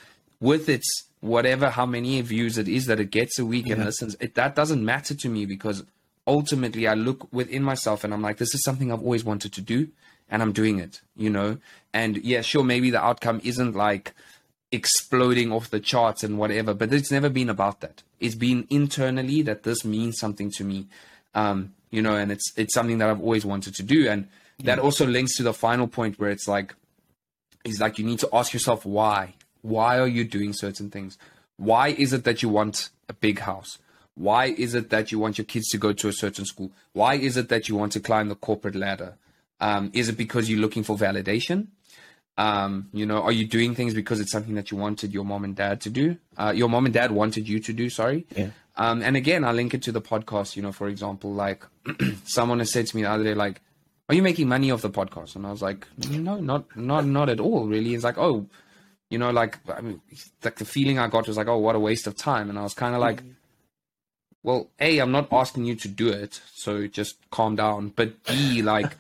With 0.42 0.68
its 0.68 0.90
whatever 1.22 1.70
how 1.70 1.86
many 1.86 2.20
views 2.20 2.58
it 2.58 2.68
is 2.68 2.86
that 2.88 3.00
it 3.00 3.12
gets 3.12 3.40
a 3.40 3.46
week 3.46 3.70
and 3.70 3.86
listens 3.86 4.18
it, 4.20 4.36
that 4.36 4.54
doesn't 4.54 4.84
matter 4.84 5.16
to 5.16 5.30
me 5.30 5.46
because 5.46 5.86
ultimately 6.28 6.88
i 6.88 6.94
look 6.94 7.32
within 7.32 7.64
myself 7.64 8.04
and 8.04 8.14
i'm 8.14 8.22
like 8.22 8.38
this 8.38 8.54
is 8.54 8.64
something 8.64 8.92
i've 8.92 9.02
always 9.02 9.24
wanted 9.24 9.52
to 9.54 9.62
do 9.62 9.88
and 10.30 10.42
i'm 10.42 10.52
doing 10.52 10.80
it 10.80 11.02
you 11.16 11.30
know 11.30 11.58
and 11.94 12.18
yeah 12.18 12.42
sure 12.42 12.64
maybe 12.64 12.90
the 12.90 13.04
outcome 13.04 13.42
isn't 13.44 13.76
like 13.76 14.14
exploding 14.72 15.52
off 15.52 15.70
the 15.70 15.80
charts 15.80 16.24
and 16.24 16.38
whatever 16.38 16.74
but 16.74 16.92
it's 16.92 17.12
never 17.12 17.30
been 17.30 17.50
about 17.50 17.82
that 17.82 18.02
it's 18.20 18.36
been 18.36 18.66
internally 18.70 19.42
that 19.42 19.64
this 19.64 19.86
means 19.86 20.18
something 20.18 20.50
to 20.50 20.64
me 20.64 20.88
um 21.36 21.74
you 21.92 22.02
know 22.02 22.16
and 22.16 22.32
it's 22.32 22.52
it's 22.58 22.74
something 22.74 22.98
that 22.98 23.10
i've 23.10 23.22
always 23.22 23.46
wanted 23.46 23.76
to 23.76 23.84
do 23.84 24.08
and 24.10 24.28
that 24.64 24.80
also 24.80 25.06
links 25.06 25.36
to 25.36 25.44
the 25.44 25.54
final 25.54 25.88
point 25.88 26.20
where 26.20 26.30
it's 26.30 26.48
like 26.48 26.74
is 27.64 27.80
like 27.80 27.98
you 27.98 28.06
need 28.06 28.20
to 28.20 28.30
ask 28.34 28.54
yourself 28.54 28.86
why. 28.86 29.36
Why 29.62 30.00
are 30.00 30.08
you 30.08 30.24
doing 30.24 30.54
certain 30.54 30.90
things? 30.90 31.18
Why 31.58 31.90
is 31.90 32.14
it 32.14 32.24
that 32.26 32.44
you 32.44 32.50
want 32.50 32.90
a 33.08 33.14
big 33.14 33.40
house? 33.40 33.78
Why 34.16 34.46
is 34.46 34.76
it 34.76 34.90
that 34.92 35.12
you 35.12 35.20
want 35.20 35.38
your 35.38 35.46
kids 35.46 35.68
to 35.70 35.78
go 35.78 35.94
to 35.94 36.08
a 36.08 36.14
certain 36.14 36.46
school? 36.46 36.72
Why 36.94 37.16
is 37.16 37.38
it 37.38 37.50
that 37.50 37.68
you 37.68 37.76
want 37.76 37.94
to 37.94 38.00
climb 38.00 38.30
the 38.30 38.36
corporate 38.36 38.76
ladder? 38.76 39.16
Um, 39.60 39.92
is 39.94 40.10
it 40.10 40.18
because 40.18 40.50
you're 40.50 40.60
looking 40.60 40.84
for 40.84 40.96
validation? 40.96 41.68
Um, 42.38 42.90
you 42.94 43.06
know, 43.06 43.22
are 43.22 43.32
you 43.32 43.48
doing 43.48 43.76
things 43.76 43.94
because 43.94 44.20
it's 44.20 44.32
something 44.32 44.56
that 44.56 44.72
you 44.72 44.78
wanted 44.78 45.14
your 45.14 45.24
mom 45.24 45.44
and 45.44 45.56
dad 45.56 45.82
to 45.82 45.90
do? 45.90 46.18
Uh, 46.38 46.52
your 46.56 46.70
mom 46.70 46.86
and 46.86 46.94
dad 46.94 47.12
wanted 47.12 47.48
you 47.48 47.60
to 47.60 47.74
do, 47.74 47.90
sorry. 47.90 48.26
Yeah. 48.36 48.50
Um, 48.76 49.04
and 49.04 49.16
again, 49.16 49.44
I 49.44 49.52
link 49.52 49.74
it 49.74 49.84
to 49.84 49.92
the 49.92 50.02
podcast, 50.02 50.56
you 50.56 50.64
know, 50.64 50.72
for 50.72 50.88
example, 50.88 51.32
like 51.34 51.64
someone 52.24 52.60
has 52.60 52.72
said 52.72 52.88
to 52.88 52.96
me 52.96 53.04
the 53.04 53.12
other 53.12 53.24
day, 53.24 53.36
like, 53.36 53.62
are 54.10 54.16
you 54.16 54.24
making 54.24 54.48
money 54.48 54.72
off 54.72 54.82
the 54.82 54.90
podcast? 54.90 55.36
And 55.36 55.46
I 55.46 55.52
was 55.52 55.62
like, 55.62 55.88
no, 56.10 56.40
not, 56.40 56.76
not, 56.76 57.06
not 57.06 57.30
at 57.30 57.40
all 57.40 57.68
really. 57.68 57.94
It's 57.94 58.04
like, 58.04 58.18
oh, 58.18 58.48
you 59.10 59.20
know, 59.20 59.30
like, 59.30 59.60
I 59.70 59.82
mean, 59.82 60.02
like 60.44 60.56
the 60.56 60.66
feeling 60.66 60.98
I 60.98 61.08
got 61.08 61.28
was 61.28 61.38
like, 61.38 61.48
oh, 61.48 61.60
what 61.60 61.76
a 61.76 61.80
waste 61.80 62.08
of 62.08 62.16
time. 62.16 62.50
And 62.50 62.58
I 62.58 62.64
was 62.64 62.74
kind 62.74 62.96
of 62.96 63.02
like, 63.02 63.22
well, 64.44 64.68
A, 64.80 65.00
I'm 65.00 65.12
not 65.12 65.28
asking 65.32 65.66
you 65.66 65.76
to 65.76 65.88
do 65.88 66.10
it. 66.10 66.42
So 66.54 66.88
just 66.88 67.16
calm 67.32 67.56
down. 67.56 67.94
But 67.96 68.24
B, 68.26 68.62
like, 68.74 68.96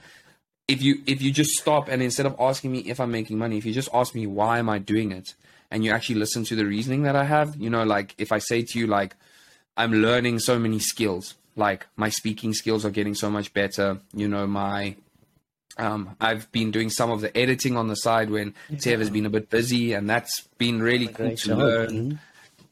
if 0.67 0.81
you, 0.81 1.01
if 1.05 1.21
you 1.21 1.31
just 1.31 1.51
stop 1.51 1.89
and 1.89 2.01
instead 2.01 2.25
of 2.25 2.35
asking 2.39 2.71
me 2.71 2.79
if 2.79 2.99
I'm 2.99 3.11
making 3.11 3.37
money, 3.37 3.57
if 3.57 3.65
you 3.65 3.73
just 3.73 3.89
ask 3.93 4.15
me, 4.15 4.25
why 4.25 4.59
am 4.59 4.69
I 4.69 4.79
doing 4.79 5.11
it? 5.11 5.33
And 5.69 5.83
you 5.83 5.91
actually 5.91 6.15
listen 6.15 6.43
to 6.45 6.55
the 6.55 6.65
reasoning 6.65 7.03
that 7.03 7.15
I 7.15 7.25
have, 7.25 7.55
you 7.55 7.69
know, 7.69 7.83
like 7.83 8.15
if 8.17 8.31
I 8.31 8.37
say 8.37 8.63
to 8.63 8.79
you, 8.79 8.87
like, 8.87 9.15
I'm 9.75 9.91
learning 9.91 10.39
so 10.39 10.59
many 10.59 10.79
skills. 10.79 11.35
Like 11.55 11.87
my 11.95 12.09
speaking 12.09 12.53
skills 12.53 12.85
are 12.85 12.89
getting 12.89 13.15
so 13.15 13.29
much 13.29 13.53
better. 13.53 13.99
You 14.13 14.27
know, 14.27 14.47
my 14.47 14.95
um, 15.77 16.15
I've 16.21 16.51
been 16.51 16.71
doing 16.71 16.89
some 16.89 17.09
of 17.11 17.21
the 17.21 17.35
editing 17.35 17.77
on 17.77 17.87
the 17.87 17.95
side 17.95 18.29
when 18.29 18.53
Tev 18.73 18.99
has 18.99 19.09
been 19.09 19.25
a 19.25 19.29
bit 19.29 19.49
busy, 19.49 19.93
and 19.93 20.07
that's 20.09 20.47
been 20.57 20.81
really 20.81 21.07
cool 21.07 21.29
to 21.29 21.35
job. 21.35 21.57
learn. 21.57 21.89
Mhm. 21.89 22.19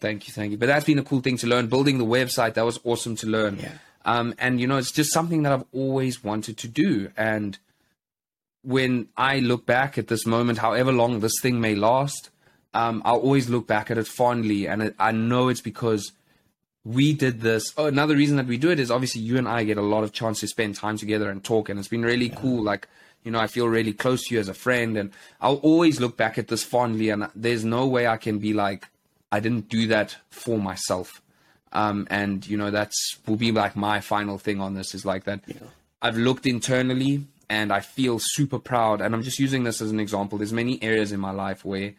Thank 0.02 0.28
you, 0.28 0.34
thank 0.34 0.52
you. 0.52 0.58
But 0.58 0.66
that's 0.66 0.86
been 0.86 1.00
a 1.00 1.04
cool 1.04 1.22
thing 1.22 1.38
to 1.38 1.48
learn. 1.48 1.68
Building 1.68 2.00
the 2.00 2.06
website, 2.06 2.56
that 2.56 2.66
was 2.66 2.80
awesome 2.84 3.16
to 3.18 3.28
learn. 3.28 3.60
Yeah. 3.62 3.72
Um, 4.04 4.34
and 4.40 4.60
you 4.60 4.68
know, 4.68 4.78
it's 4.78 4.92
just 4.92 5.14
something 5.14 5.44
that 5.44 5.54
I've 5.54 5.66
always 5.72 6.24
wanted 6.24 6.58
to 6.58 6.68
do. 6.68 7.12
And 7.16 7.58
when 8.64 9.10
I 9.16 9.40
look 9.40 9.66
back 9.66 9.98
at 10.00 10.08
this 10.08 10.26
moment, 10.26 10.58
however 10.58 10.92
long 10.92 11.20
this 11.20 11.40
thing 11.40 11.62
may 11.62 11.76
last, 11.76 12.32
um, 12.74 13.04
I'll 13.06 13.20
always 13.20 13.48
look 13.48 13.68
back 13.68 13.92
at 13.92 13.98
it 14.00 14.08
fondly. 14.08 14.68
And 14.68 14.82
it, 14.82 14.96
I 14.98 15.12
know 15.12 15.50
it's 15.50 15.62
because 15.62 16.12
we 16.84 17.14
did 17.14 17.42
this. 17.42 17.72
Oh, 17.78 17.86
another 17.86 18.16
reason 18.16 18.38
that 18.38 18.48
we 18.48 18.58
do 18.58 18.72
it 18.72 18.80
is 18.80 18.90
obviously 18.90 19.22
you 19.22 19.38
and 19.38 19.48
I 19.48 19.64
get 19.64 19.78
a 19.78 19.84
lot 19.84 20.04
of 20.04 20.14
chance 20.14 20.40
to 20.40 20.48
spend 20.48 20.76
time 20.76 20.98
together 20.98 21.30
and 21.30 21.44
talk, 21.44 21.70
and 21.70 21.78
it's 21.78 21.88
been 21.88 22.02
really 22.02 22.30
yeah. 22.30 22.36
cool. 22.36 22.64
Like, 22.64 22.88
you 23.24 23.30
know, 23.30 23.40
I 23.40 23.46
feel 23.46 23.68
really 23.68 23.94
close 23.94 24.24
to 24.24 24.34
you 24.34 24.40
as 24.40 24.50
a 24.50 24.56
friend, 24.56 24.98
and 24.98 25.12
I'll 25.40 25.58
always 25.58 26.00
look 26.00 26.18
back 26.18 26.40
at 26.40 26.48
this 26.48 26.64
fondly. 26.64 27.10
And 27.10 27.30
there's 27.36 27.64
no 27.64 27.86
way 27.86 28.08
I 28.08 28.18
can 28.18 28.40
be 28.40 28.54
like, 28.54 28.88
I 29.32 29.40
didn't 29.40 29.70
do 29.70 29.88
that 29.88 30.18
for 30.30 30.58
myself. 30.60 31.22
Um, 31.74 32.08
and 32.10 32.46
you 32.48 32.58
know, 32.58 32.72
that's 32.72 33.18
will 33.28 33.38
be 33.38 33.52
like 33.52 33.76
my 33.76 34.02
final 34.02 34.38
thing 34.38 34.60
on 34.60 34.74
this 34.74 34.94
is 34.94 35.06
like 35.06 35.24
that. 35.24 35.42
Yeah. 35.48 35.56
I've 36.02 36.18
looked 36.18 36.46
internally 36.46 37.26
and 37.50 37.72
I 37.72 37.80
feel 37.80 38.18
super 38.20 38.60
proud. 38.60 39.02
And 39.02 39.14
I'm 39.14 39.24
just 39.24 39.40
using 39.40 39.64
this 39.64 39.82
as 39.82 39.92
an 39.92 40.00
example. 40.00 40.38
There's 40.38 40.54
many 40.54 40.82
areas 40.82 41.12
in 41.12 41.20
my 41.20 41.32
life 41.32 41.64
where 41.64 41.94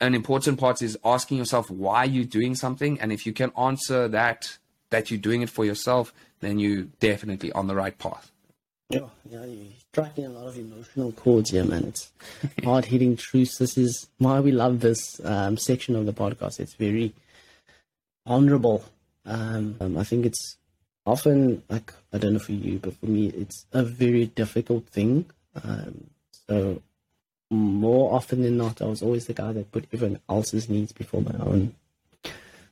an 0.00 0.14
important 0.14 0.58
part 0.58 0.82
is 0.82 0.98
asking 1.04 1.38
yourself 1.38 1.70
why 1.70 2.04
you're 2.04 2.24
doing 2.24 2.54
something. 2.54 3.00
And 3.00 3.12
if 3.12 3.26
you 3.26 3.32
can 3.32 3.52
answer 3.56 4.08
that, 4.08 4.58
that 4.90 5.10
you're 5.10 5.20
doing 5.20 5.42
it 5.42 5.50
for 5.50 5.64
yourself, 5.64 6.12
then 6.40 6.58
you're 6.58 6.84
definitely 6.98 7.52
on 7.52 7.66
the 7.66 7.74
right 7.74 7.96
path. 7.98 8.32
Yeah, 8.90 9.06
yeah, 9.30 9.44
you're 9.44 9.72
striking 9.78 10.26
a 10.26 10.30
lot 10.30 10.48
of 10.48 10.58
emotional 10.58 11.12
chords 11.12 11.50
here, 11.50 11.64
man. 11.64 11.84
It's 11.84 12.10
hard 12.64 12.86
hitting 12.86 13.16
truths. 13.16 13.58
This 13.58 13.78
is 13.78 14.08
why 14.18 14.40
we 14.40 14.50
love 14.50 14.80
this 14.80 15.20
um, 15.24 15.56
section 15.56 15.94
of 15.94 16.06
the 16.06 16.12
podcast. 16.12 16.58
It's 16.58 16.74
very 16.74 17.14
honorable. 18.26 18.84
Um, 19.24 19.76
um, 19.80 19.96
I 19.96 20.02
think 20.02 20.26
it's 20.26 20.56
often 21.06 21.62
like 21.68 21.94
I 22.12 22.18
don't 22.18 22.32
know 22.32 22.40
for 22.40 22.50
you, 22.50 22.80
but 22.80 22.96
for 22.96 23.06
me, 23.06 23.28
it's 23.28 23.64
a 23.72 23.84
very 23.84 24.26
difficult 24.26 24.86
thing. 24.88 25.26
Um, 25.62 26.10
so 26.48 26.82
more 27.48 28.12
often 28.12 28.42
than 28.42 28.56
not, 28.56 28.82
I 28.82 28.86
was 28.86 29.02
always 29.02 29.26
the 29.26 29.34
guy 29.34 29.52
that 29.52 29.70
put 29.70 29.86
everyone 29.92 30.18
else's 30.28 30.68
needs 30.68 30.90
before 30.90 31.22
my 31.22 31.38
own 31.38 31.76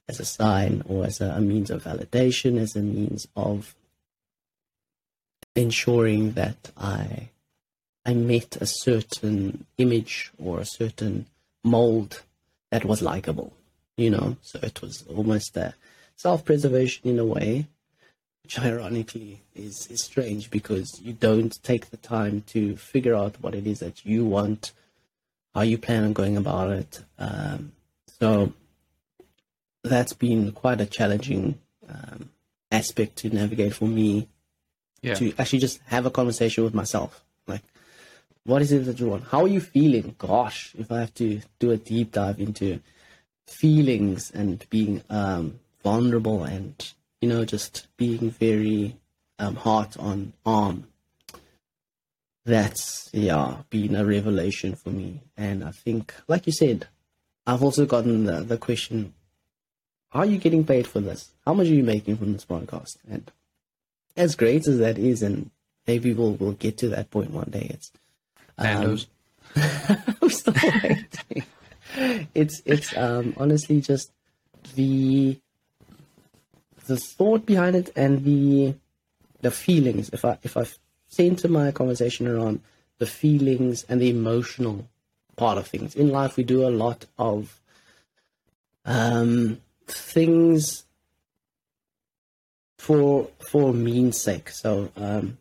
as 0.09 0.18
a 0.18 0.24
sign 0.24 0.83
or 0.88 1.04
as 1.04 1.20
a, 1.20 1.31
a 1.31 1.40
means 1.40 1.70
of 1.70 1.85
validation, 1.85 2.59
as 2.59 2.74
a 2.74 2.81
means 2.81 3.28
of 3.37 3.76
ensuring 5.59 6.33
that 6.33 6.71
I 6.77 7.31
I 8.05 8.14
met 8.14 8.57
a 8.61 8.66
certain 8.66 9.66
image 9.77 10.33
or 10.38 10.61
a 10.61 10.64
certain 10.64 11.27
mold 11.62 12.23
that 12.71 12.85
was 12.85 13.03
likable, 13.03 13.53
you 13.99 14.09
know. 14.09 14.37
So 14.40 14.59
it 14.62 14.81
was 14.81 15.05
almost 15.14 15.57
a 15.57 15.75
self-preservation 16.16 17.11
in 17.11 17.18
a 17.18 17.27
way, 17.27 17.66
which 18.42 18.59
ironically 18.59 19.42
is, 19.55 19.87
is 19.90 20.03
strange 20.03 20.51
because 20.51 20.99
you 21.03 21.12
don't 21.12 21.62
take 21.62 21.90
the 21.90 21.99
time 21.99 22.44
to 22.47 22.77
figure 22.77 23.14
out 23.14 23.42
what 23.42 23.55
it 23.55 23.66
is 23.66 23.81
that 23.81 24.07
you 24.07 24.25
want, 24.25 24.73
how 25.55 25.61
you 25.61 25.77
plan 25.77 26.05
on 26.05 26.14
going 26.14 26.38
about 26.38 26.71
it. 26.71 27.05
Um, 27.18 27.73
so 28.18 28.55
that's 29.85 30.14
been 30.14 30.53
quite 30.53 30.81
a 30.81 30.87
challenging 30.87 31.59
um, 31.88 32.31
aspect 32.71 33.16
to 33.16 33.29
navigate 33.29 33.75
for 33.75 33.87
me 33.87 34.29
yeah. 35.02 35.14
to 35.14 35.32
actually 35.38 35.61
just 35.61 35.80
have 35.87 36.06
a 36.06 36.11
conversation 36.11 36.64
with 36.64 36.74
myself. 36.74 37.22
Like, 37.46 37.62
what 38.44 38.62
is 38.62 38.72
it 38.72 38.84
that 38.87 39.00
you 39.00 39.08
want? 39.08 39.24
How 39.24 39.42
are 39.42 39.48
you 39.48 39.61
feeling? 39.61 40.14
Gosh, 40.18 40.74
if 40.78 40.90
I 40.90 41.00
have 41.00 41.14
to 41.14 41.40
do 41.58 41.70
a 41.70 41.76
deep 41.76 42.12
dive 42.12 42.40
into 42.40 42.80
feelings 43.46 44.30
and 44.30 44.64
being 44.70 45.02
um, 45.11 45.58
vulnerable 45.82 46.44
and 46.44 46.74
you 47.20 47.28
know, 47.28 47.44
just 47.44 47.88
being 47.96 48.30
very 48.30 48.96
um, 49.38 49.56
heart 49.56 49.96
on 49.98 50.32
arm. 50.46 50.88
That's 52.44 53.11
yeah, 53.12 53.58
been 53.70 53.94
a 53.94 54.04
revelation 54.04 54.74
for 54.74 54.90
me. 54.90 55.22
And 55.37 55.64
I 55.64 55.70
think, 55.70 56.14
like 56.28 56.46
you 56.46 56.52
said, 56.52 56.87
I've 57.46 57.62
also 57.62 57.87
gotten 57.87 58.24
the, 58.24 58.40
the 58.40 58.56
question: 58.56 59.14
Are 60.12 60.24
you 60.24 60.38
getting 60.38 60.64
paid 60.64 60.87
for 60.87 61.00
this? 61.00 61.32
How 61.44 61.54
much 61.54 61.66
are 61.66 61.74
you 61.74 61.82
making 61.82 62.16
from 62.16 62.32
this 62.32 62.44
podcast? 62.44 62.96
And 63.11 63.30
as 64.18 64.35
great 64.35 64.66
as 64.66 64.78
that 64.78 64.98
is, 64.98 65.22
and 65.22 65.50
maybe 65.87 66.12
we'll 66.12 66.33
we'll 66.33 66.52
get 66.52 66.76
to 66.78 66.88
that 66.90 67.11
point 67.11 67.31
one 67.31 67.50
day. 67.50 67.70
It's 67.70 67.92
um, 68.59 68.98
I'm 70.22 70.31
still 70.31 70.54
waiting. 70.62 71.44
it's 72.35 72.61
it's 72.66 72.96
um 72.96 73.35
honestly 73.38 73.81
just 73.81 74.12
the 74.74 75.38
the 76.87 76.96
thought 76.96 77.46
behind 77.46 77.76
it 77.76 77.90
and 77.96 78.24
the 78.24 78.74
the 79.40 79.50
feelings. 79.50 80.11
If 80.12 80.24
I 80.24 80.38
if 80.42 80.57
I 80.57 80.66
center 81.09 81.48
my 81.48 81.70
conversation 81.70 82.26
around 82.26 82.61
the 82.98 83.07
feelings 83.07 83.85
and 83.88 84.00
the 84.00 84.11
emotional 84.11 84.88
part 85.37 85.59
of 85.59 85.66
things 85.66 85.94
in 85.94 86.11
life, 86.11 86.37
we 86.37 86.42
do 86.42 86.66
a 86.66 86.70
lot 86.70 87.07
of 87.18 87.61
um, 88.85 89.61
things 89.87 90.85
for 92.78 93.28
for 93.40 93.72
means 93.72 94.20
sake. 94.20 94.50
So 94.50 94.90
um, 94.96 95.38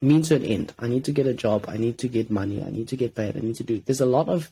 means 0.00 0.28
to 0.28 0.36
an 0.36 0.44
end. 0.44 0.74
I 0.78 0.88
need 0.88 1.04
to 1.04 1.12
get 1.12 1.26
a 1.26 1.34
job. 1.34 1.64
I 1.68 1.76
need 1.76 1.98
to 1.98 2.08
get 2.08 2.30
money. 2.30 2.62
I 2.62 2.70
need 2.70 2.88
to 2.88 2.96
get 2.96 3.14
paid. 3.14 3.36
I 3.36 3.40
need 3.40 3.56
to 3.56 3.64
do. 3.64 3.80
There's 3.80 4.00
a 4.00 4.06
lot 4.06 4.28
of 4.28 4.50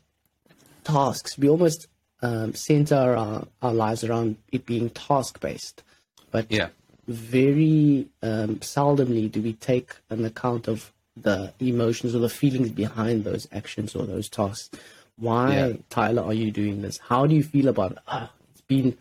tasks. 0.84 1.36
We 1.36 1.48
almost 1.48 1.88
um, 2.22 2.54
center 2.54 3.16
our, 3.16 3.46
our 3.62 3.74
lives 3.74 4.04
around 4.04 4.36
it 4.52 4.66
being 4.66 4.90
task 4.90 5.40
based. 5.40 5.82
But 6.30 6.50
yeah. 6.50 6.68
very 7.08 8.08
um, 8.22 8.56
seldomly 8.56 9.30
do 9.30 9.42
we 9.42 9.54
take 9.54 9.94
an 10.10 10.24
account 10.24 10.68
of 10.68 10.92
the 11.16 11.52
emotions 11.60 12.14
or 12.14 12.20
the 12.20 12.28
feelings 12.28 12.70
behind 12.70 13.24
those 13.24 13.48
actions 13.52 13.94
or 13.94 14.06
those 14.06 14.28
tasks. 14.28 14.70
Why, 15.16 15.54
yeah. 15.54 15.72
Tyler, 15.90 16.22
are 16.22 16.34
you 16.34 16.50
doing 16.50 16.82
this? 16.82 16.98
How 16.98 17.26
do 17.26 17.34
you 17.34 17.42
feel 17.42 17.68
about 17.68 17.92
it? 17.92 17.98
Ah, 18.08 18.30
it's 18.52 18.62
been, 18.62 18.96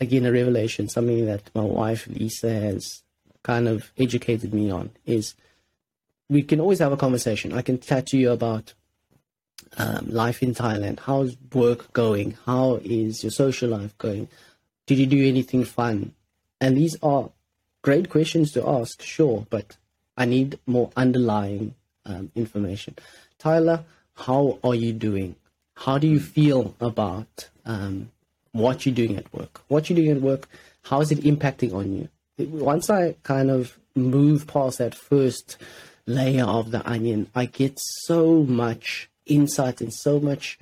again, 0.00 0.26
a 0.26 0.32
revelation, 0.32 0.88
something 0.88 1.26
that 1.26 1.50
my 1.54 1.62
wife, 1.62 2.06
Lisa, 2.06 2.50
has 2.50 3.02
kind 3.42 3.68
of 3.68 3.92
educated 3.96 4.52
me 4.52 4.70
on 4.70 4.90
is 5.04 5.34
we 6.28 6.42
can 6.42 6.60
always 6.60 6.80
have 6.80 6.92
a 6.92 6.96
conversation. 6.96 7.52
I 7.52 7.62
can 7.62 7.78
chat 7.78 8.06
to 8.08 8.18
you 8.18 8.32
about 8.32 8.74
um, 9.78 10.08
life 10.10 10.42
in 10.42 10.54
Thailand. 10.54 11.00
How's 11.00 11.36
work 11.52 11.92
going? 11.92 12.36
How 12.44 12.80
is 12.82 13.22
your 13.22 13.30
social 13.30 13.70
life 13.70 13.96
going? 13.98 14.28
Did 14.86 14.98
you 14.98 15.06
do 15.06 15.26
anything 15.26 15.64
fun? 15.64 16.14
And 16.60 16.76
these 16.76 16.96
are 17.02 17.30
great 17.82 18.10
questions 18.10 18.52
to 18.52 18.68
ask, 18.68 19.02
sure, 19.02 19.46
but 19.50 19.76
I 20.16 20.24
need 20.24 20.58
more 20.66 20.90
underlying 20.96 21.74
um, 22.04 22.30
information. 22.34 22.96
Tyler, 23.38 23.84
how 24.14 24.58
are 24.64 24.74
you 24.74 24.92
doing? 24.92 25.36
How 25.76 25.98
do 25.98 26.08
you 26.08 26.18
feel 26.18 26.74
about 26.80 27.48
um, 27.64 28.10
what 28.58 28.84
you're 28.86 28.94
doing 28.94 29.16
at 29.16 29.32
work? 29.32 29.62
What 29.68 29.88
you're 29.88 29.96
doing 29.96 30.16
at 30.16 30.22
work, 30.22 30.48
how 30.82 31.00
is 31.00 31.10
it 31.10 31.20
impacting 31.20 31.74
on 31.74 31.92
you? 31.92 32.08
Once 32.38 32.90
I 32.90 33.16
kind 33.22 33.50
of 33.50 33.78
move 33.94 34.46
past 34.46 34.78
that 34.78 34.94
first 34.94 35.56
layer 36.06 36.44
of 36.44 36.70
the 36.70 36.86
onion, 36.88 37.28
I 37.34 37.46
get 37.46 37.78
so 37.78 38.42
much 38.44 39.10
insight 39.24 39.80
and 39.80 39.92
so 39.92 40.20
much 40.20 40.58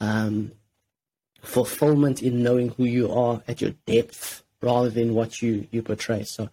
um, 0.00 0.52
fulfillment 1.42 2.22
in 2.22 2.42
knowing 2.42 2.70
who 2.70 2.84
you 2.84 3.12
are 3.12 3.42
at 3.46 3.60
your 3.60 3.72
depth 3.86 4.42
rather 4.62 4.90
than 4.90 5.14
what 5.14 5.42
you 5.42 5.66
you 5.70 5.82
portray. 5.82 6.24
So, 6.24 6.48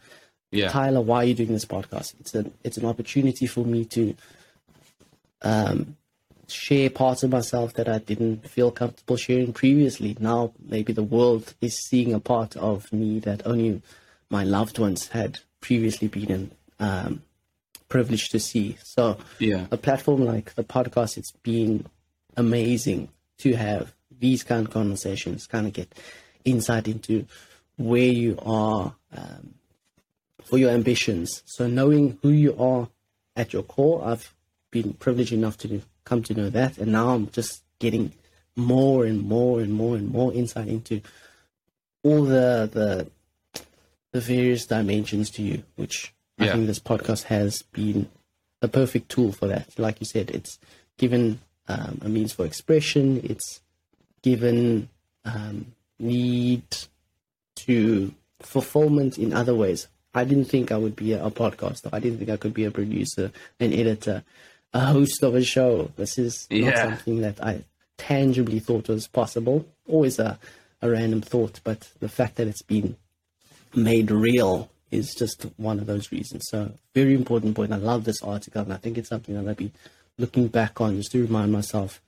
yeah, 0.51 0.69
Tyler, 0.69 1.01
why 1.01 1.17
are 1.17 1.25
you 1.25 1.33
doing 1.33 1.53
this 1.53 1.65
podcast? 1.65 2.15
It's 2.19 2.33
an 2.33 2.53
it's 2.63 2.77
an 2.77 2.85
opportunity 2.85 3.47
for 3.47 3.65
me 3.65 3.85
to 3.85 4.15
um, 5.41 5.97
share 6.47 6.89
parts 6.89 7.23
of 7.23 7.31
myself 7.31 7.73
that 7.73 7.89
I 7.89 7.99
didn't 7.99 8.47
feel 8.49 8.71
comfortable 8.71 9.17
sharing 9.17 9.53
previously. 9.53 10.15
Now, 10.19 10.53
maybe 10.65 10.93
the 10.93 11.03
world 11.03 11.53
is 11.61 11.79
seeing 11.79 12.13
a 12.13 12.19
part 12.19 12.55
of 12.55 12.91
me 12.93 13.19
that 13.19 13.45
only 13.45 13.81
my 14.29 14.43
loved 14.43 14.79
ones 14.79 15.09
had 15.09 15.39
previously 15.61 16.07
been 16.07 16.51
um, 16.79 17.21
privileged 17.89 18.31
to 18.31 18.39
see. 18.39 18.77
So, 18.83 19.17
yeah, 19.39 19.67
a 19.71 19.77
platform 19.77 20.25
like 20.25 20.55
the 20.55 20.63
podcast, 20.63 21.17
it's 21.17 21.31
been 21.31 21.85
amazing 22.35 23.09
to 23.39 23.55
have 23.55 23.93
these 24.19 24.43
kind 24.43 24.65
of 24.65 24.73
conversations, 24.73 25.47
kind 25.47 25.67
of 25.67 25.73
get 25.73 25.93
insight 26.45 26.87
into 26.87 27.25
where 27.77 28.01
you 28.01 28.37
are 28.43 28.95
um, 29.15 29.53
for 30.43 30.57
your 30.57 30.71
ambitions. 30.71 31.43
So 31.45 31.67
knowing 31.67 32.17
who 32.21 32.29
you 32.29 32.57
are 32.57 32.87
at 33.35 33.53
your 33.53 33.63
core, 33.63 34.03
I've 34.03 34.33
been 34.71 34.93
privileged 34.93 35.33
enough 35.33 35.57
to 35.59 35.81
come 36.07 36.23
to 36.23 36.33
know 36.33 36.49
that, 36.49 36.77
and 36.77 36.91
now 36.91 37.09
I'm 37.09 37.29
just 37.29 37.63
getting 37.79 38.13
more 38.55 39.05
and 39.05 39.21
more 39.21 39.59
and 39.59 39.73
more 39.73 39.95
and 39.95 40.09
more 40.09 40.33
insight 40.33 40.67
into 40.67 41.01
all 42.03 42.23
the 42.23 42.69
the 42.71 43.07
the 44.13 44.21
various 44.21 44.65
dimensions 44.65 45.29
to 45.31 45.41
you, 45.41 45.63
which 45.75 46.13
yeah. 46.37 46.45
I 46.45 46.51
think 46.53 46.67
this 46.67 46.79
podcast 46.79 47.23
has 47.23 47.61
been 47.73 48.09
a 48.61 48.67
perfect 48.67 49.09
tool 49.09 49.31
for 49.31 49.47
that. 49.47 49.77
Like 49.77 49.99
you 49.99 50.05
said, 50.05 50.31
it's 50.31 50.57
given 50.97 51.39
um, 51.67 51.99
a 52.01 52.09
means 52.09 52.33
for 52.33 52.45
expression. 52.45 53.21
It's 53.23 53.61
given 54.21 54.89
um, 55.25 55.73
need 55.99 56.63
to 57.55 58.13
fulfillment 58.41 59.17
in 59.17 59.33
other 59.33 59.53
ways. 59.53 59.87
I 60.13 60.23
didn't 60.23 60.45
think 60.45 60.71
I 60.71 60.77
would 60.77 60.95
be 60.95 61.13
a, 61.13 61.25
a 61.25 61.31
podcaster. 61.31 61.89
I 61.91 61.99
didn't 61.99 62.17
think 62.19 62.29
I 62.29 62.37
could 62.37 62.53
be 62.53 62.65
a 62.65 62.71
producer, 62.71 63.31
an 63.59 63.73
editor, 63.73 64.23
a 64.73 64.79
host 64.81 65.23
of 65.23 65.35
a 65.35 65.43
show. 65.43 65.91
This 65.95 66.17
is 66.17 66.47
not 66.51 66.77
something 66.77 67.21
that 67.21 67.43
I 67.43 67.63
tangibly 67.97 68.59
thought 68.59 68.89
was 68.89 69.07
possible. 69.07 69.65
Always 69.87 70.19
a, 70.19 70.37
a 70.81 70.89
random 70.89 71.21
thought, 71.21 71.59
but 71.63 71.89
the 71.99 72.09
fact 72.09 72.35
that 72.35 72.47
it's 72.47 72.61
been 72.61 72.95
made 73.75 74.11
real 74.11 74.69
is 74.91 75.13
just 75.13 75.43
one 75.57 75.79
of 75.79 75.85
those 75.85 76.11
reasons. 76.11 76.43
So 76.49 76.71
very 76.93 77.13
important 77.13 77.55
point. 77.55 77.73
I 77.73 77.77
love 77.77 78.03
this 78.05 78.21
article 78.21 78.61
and 78.61 78.73
I 78.73 78.77
think 78.77 78.97
it's 78.97 79.09
something 79.09 79.35
that 79.35 79.47
I'll 79.47 79.55
be 79.55 79.71
looking 80.17 80.47
back 80.47 80.79
on 80.79 80.95
just 80.97 81.11
to 81.11 81.21
remind 81.21 81.51
myself 81.51 82.01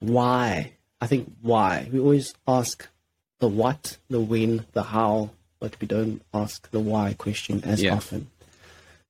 why. 0.00 0.72
I 1.00 1.06
think 1.06 1.30
why. 1.42 1.88
We 1.92 1.98
always 1.98 2.34
ask 2.48 2.88
the 3.38 3.48
what, 3.48 3.98
the 4.08 4.20
when, 4.20 4.64
the 4.72 4.82
how, 4.82 5.30
but 5.60 5.78
we 5.80 5.86
don't 5.86 6.22
ask 6.32 6.70
the 6.70 6.80
why 6.80 7.14
question 7.14 7.62
as 7.64 7.82
Yeah. 7.82 7.94
often. 7.94 8.28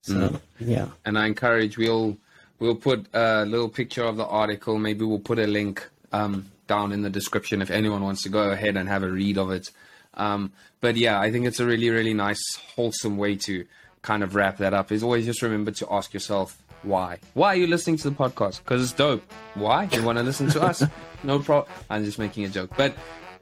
So 0.02 0.14
mm. 0.14 0.40
yeah. 0.58 0.88
and 1.04 1.18
I 1.18 1.26
encourage 1.26 1.78
we'll 1.78 2.16
we'll 2.58 2.76
put 2.76 3.06
a 3.12 3.44
little 3.44 3.68
picture 3.68 4.04
of 4.04 4.16
the 4.16 4.26
article. 4.26 4.78
Maybe 4.78 5.04
we'll 5.04 5.18
put 5.18 5.38
a 5.38 5.46
link 5.46 5.88
um, 6.12 6.50
down 6.66 6.92
in 6.92 7.02
the 7.02 7.10
description 7.10 7.62
if 7.62 7.70
anyone 7.70 8.02
wants 8.02 8.22
to 8.24 8.28
go 8.28 8.50
ahead 8.50 8.76
and 8.76 8.88
have 8.88 9.02
a 9.02 9.10
read 9.10 9.38
of 9.38 9.50
it. 9.50 9.70
Um, 10.14 10.52
but 10.80 10.96
yeah, 10.96 11.20
I 11.20 11.30
think 11.30 11.46
it's 11.46 11.60
a 11.60 11.66
really 11.66 11.90
really 11.90 12.14
nice 12.14 12.42
wholesome 12.74 13.16
way 13.16 13.36
to 13.36 13.66
kind 14.02 14.22
of 14.22 14.34
wrap 14.34 14.58
that 14.58 14.74
up. 14.74 14.92
Is 14.92 15.02
always 15.02 15.26
just 15.26 15.42
remember 15.42 15.70
to 15.72 15.86
ask 15.90 16.14
yourself 16.14 16.62
why. 16.82 17.18
Why 17.34 17.48
are 17.48 17.56
you 17.56 17.66
listening 17.66 17.96
to 17.98 18.10
the 18.10 18.16
podcast? 18.16 18.60
Because 18.60 18.82
it's 18.82 18.92
dope. 18.92 19.22
Why 19.54 19.88
you 19.92 20.02
want 20.02 20.18
to 20.18 20.24
listen 20.24 20.48
to 20.50 20.62
us? 20.62 20.82
No 21.22 21.40
problem. 21.40 21.72
I'm 21.90 22.04
just 22.04 22.18
making 22.18 22.44
a 22.44 22.48
joke, 22.48 22.70
but 22.76 22.94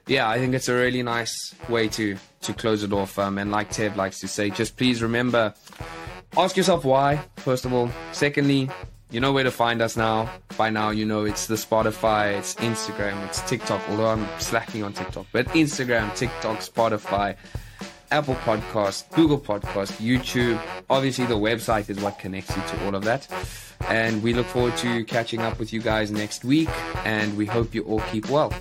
yeah, 0.06 0.28
I 0.28 0.38
think 0.38 0.54
it's 0.54 0.68
a 0.68 0.74
really 0.74 1.02
nice 1.02 1.54
way 1.68 1.88
to 1.88 2.16
to 2.42 2.52
close 2.54 2.82
it 2.82 2.92
off. 2.92 3.18
Um, 3.18 3.38
and 3.38 3.50
like 3.50 3.70
Tev 3.70 3.96
likes 3.96 4.20
to 4.20 4.28
say, 4.28 4.50
just 4.50 4.76
please 4.76 5.02
remember 5.02 5.54
ask 6.36 6.56
yourself 6.56 6.84
why, 6.84 7.24
first 7.36 7.64
of 7.64 7.72
all. 7.72 7.90
Secondly, 8.12 8.68
you 9.14 9.20
know 9.20 9.30
where 9.30 9.44
to 9.44 9.50
find 9.52 9.80
us 9.80 9.96
now. 9.96 10.28
By 10.58 10.70
now, 10.70 10.90
you 10.90 11.04
know 11.04 11.24
it's 11.24 11.46
the 11.46 11.54
Spotify, 11.54 12.36
it's 12.36 12.56
Instagram, 12.56 13.24
it's 13.24 13.40
TikTok, 13.42 13.80
although 13.88 14.08
I'm 14.08 14.26
slacking 14.40 14.82
on 14.82 14.92
TikTok. 14.92 15.26
But 15.30 15.46
Instagram, 15.50 16.12
TikTok, 16.16 16.58
Spotify, 16.58 17.36
Apple 18.10 18.34
Podcast, 18.34 19.08
Google 19.12 19.38
Podcast, 19.38 19.92
YouTube. 20.04 20.60
Obviously, 20.90 21.26
the 21.26 21.36
website 21.36 21.88
is 21.88 22.00
what 22.00 22.18
connects 22.18 22.56
you 22.56 22.62
to 22.62 22.86
all 22.86 22.96
of 22.96 23.04
that. 23.04 23.28
And 23.88 24.20
we 24.20 24.34
look 24.34 24.46
forward 24.46 24.76
to 24.78 25.04
catching 25.04 25.42
up 25.42 25.60
with 25.60 25.72
you 25.72 25.80
guys 25.80 26.10
next 26.10 26.44
week. 26.44 26.68
And 27.04 27.36
we 27.36 27.46
hope 27.46 27.72
you 27.72 27.84
all 27.84 28.00
keep 28.10 28.28
well. 28.28 28.52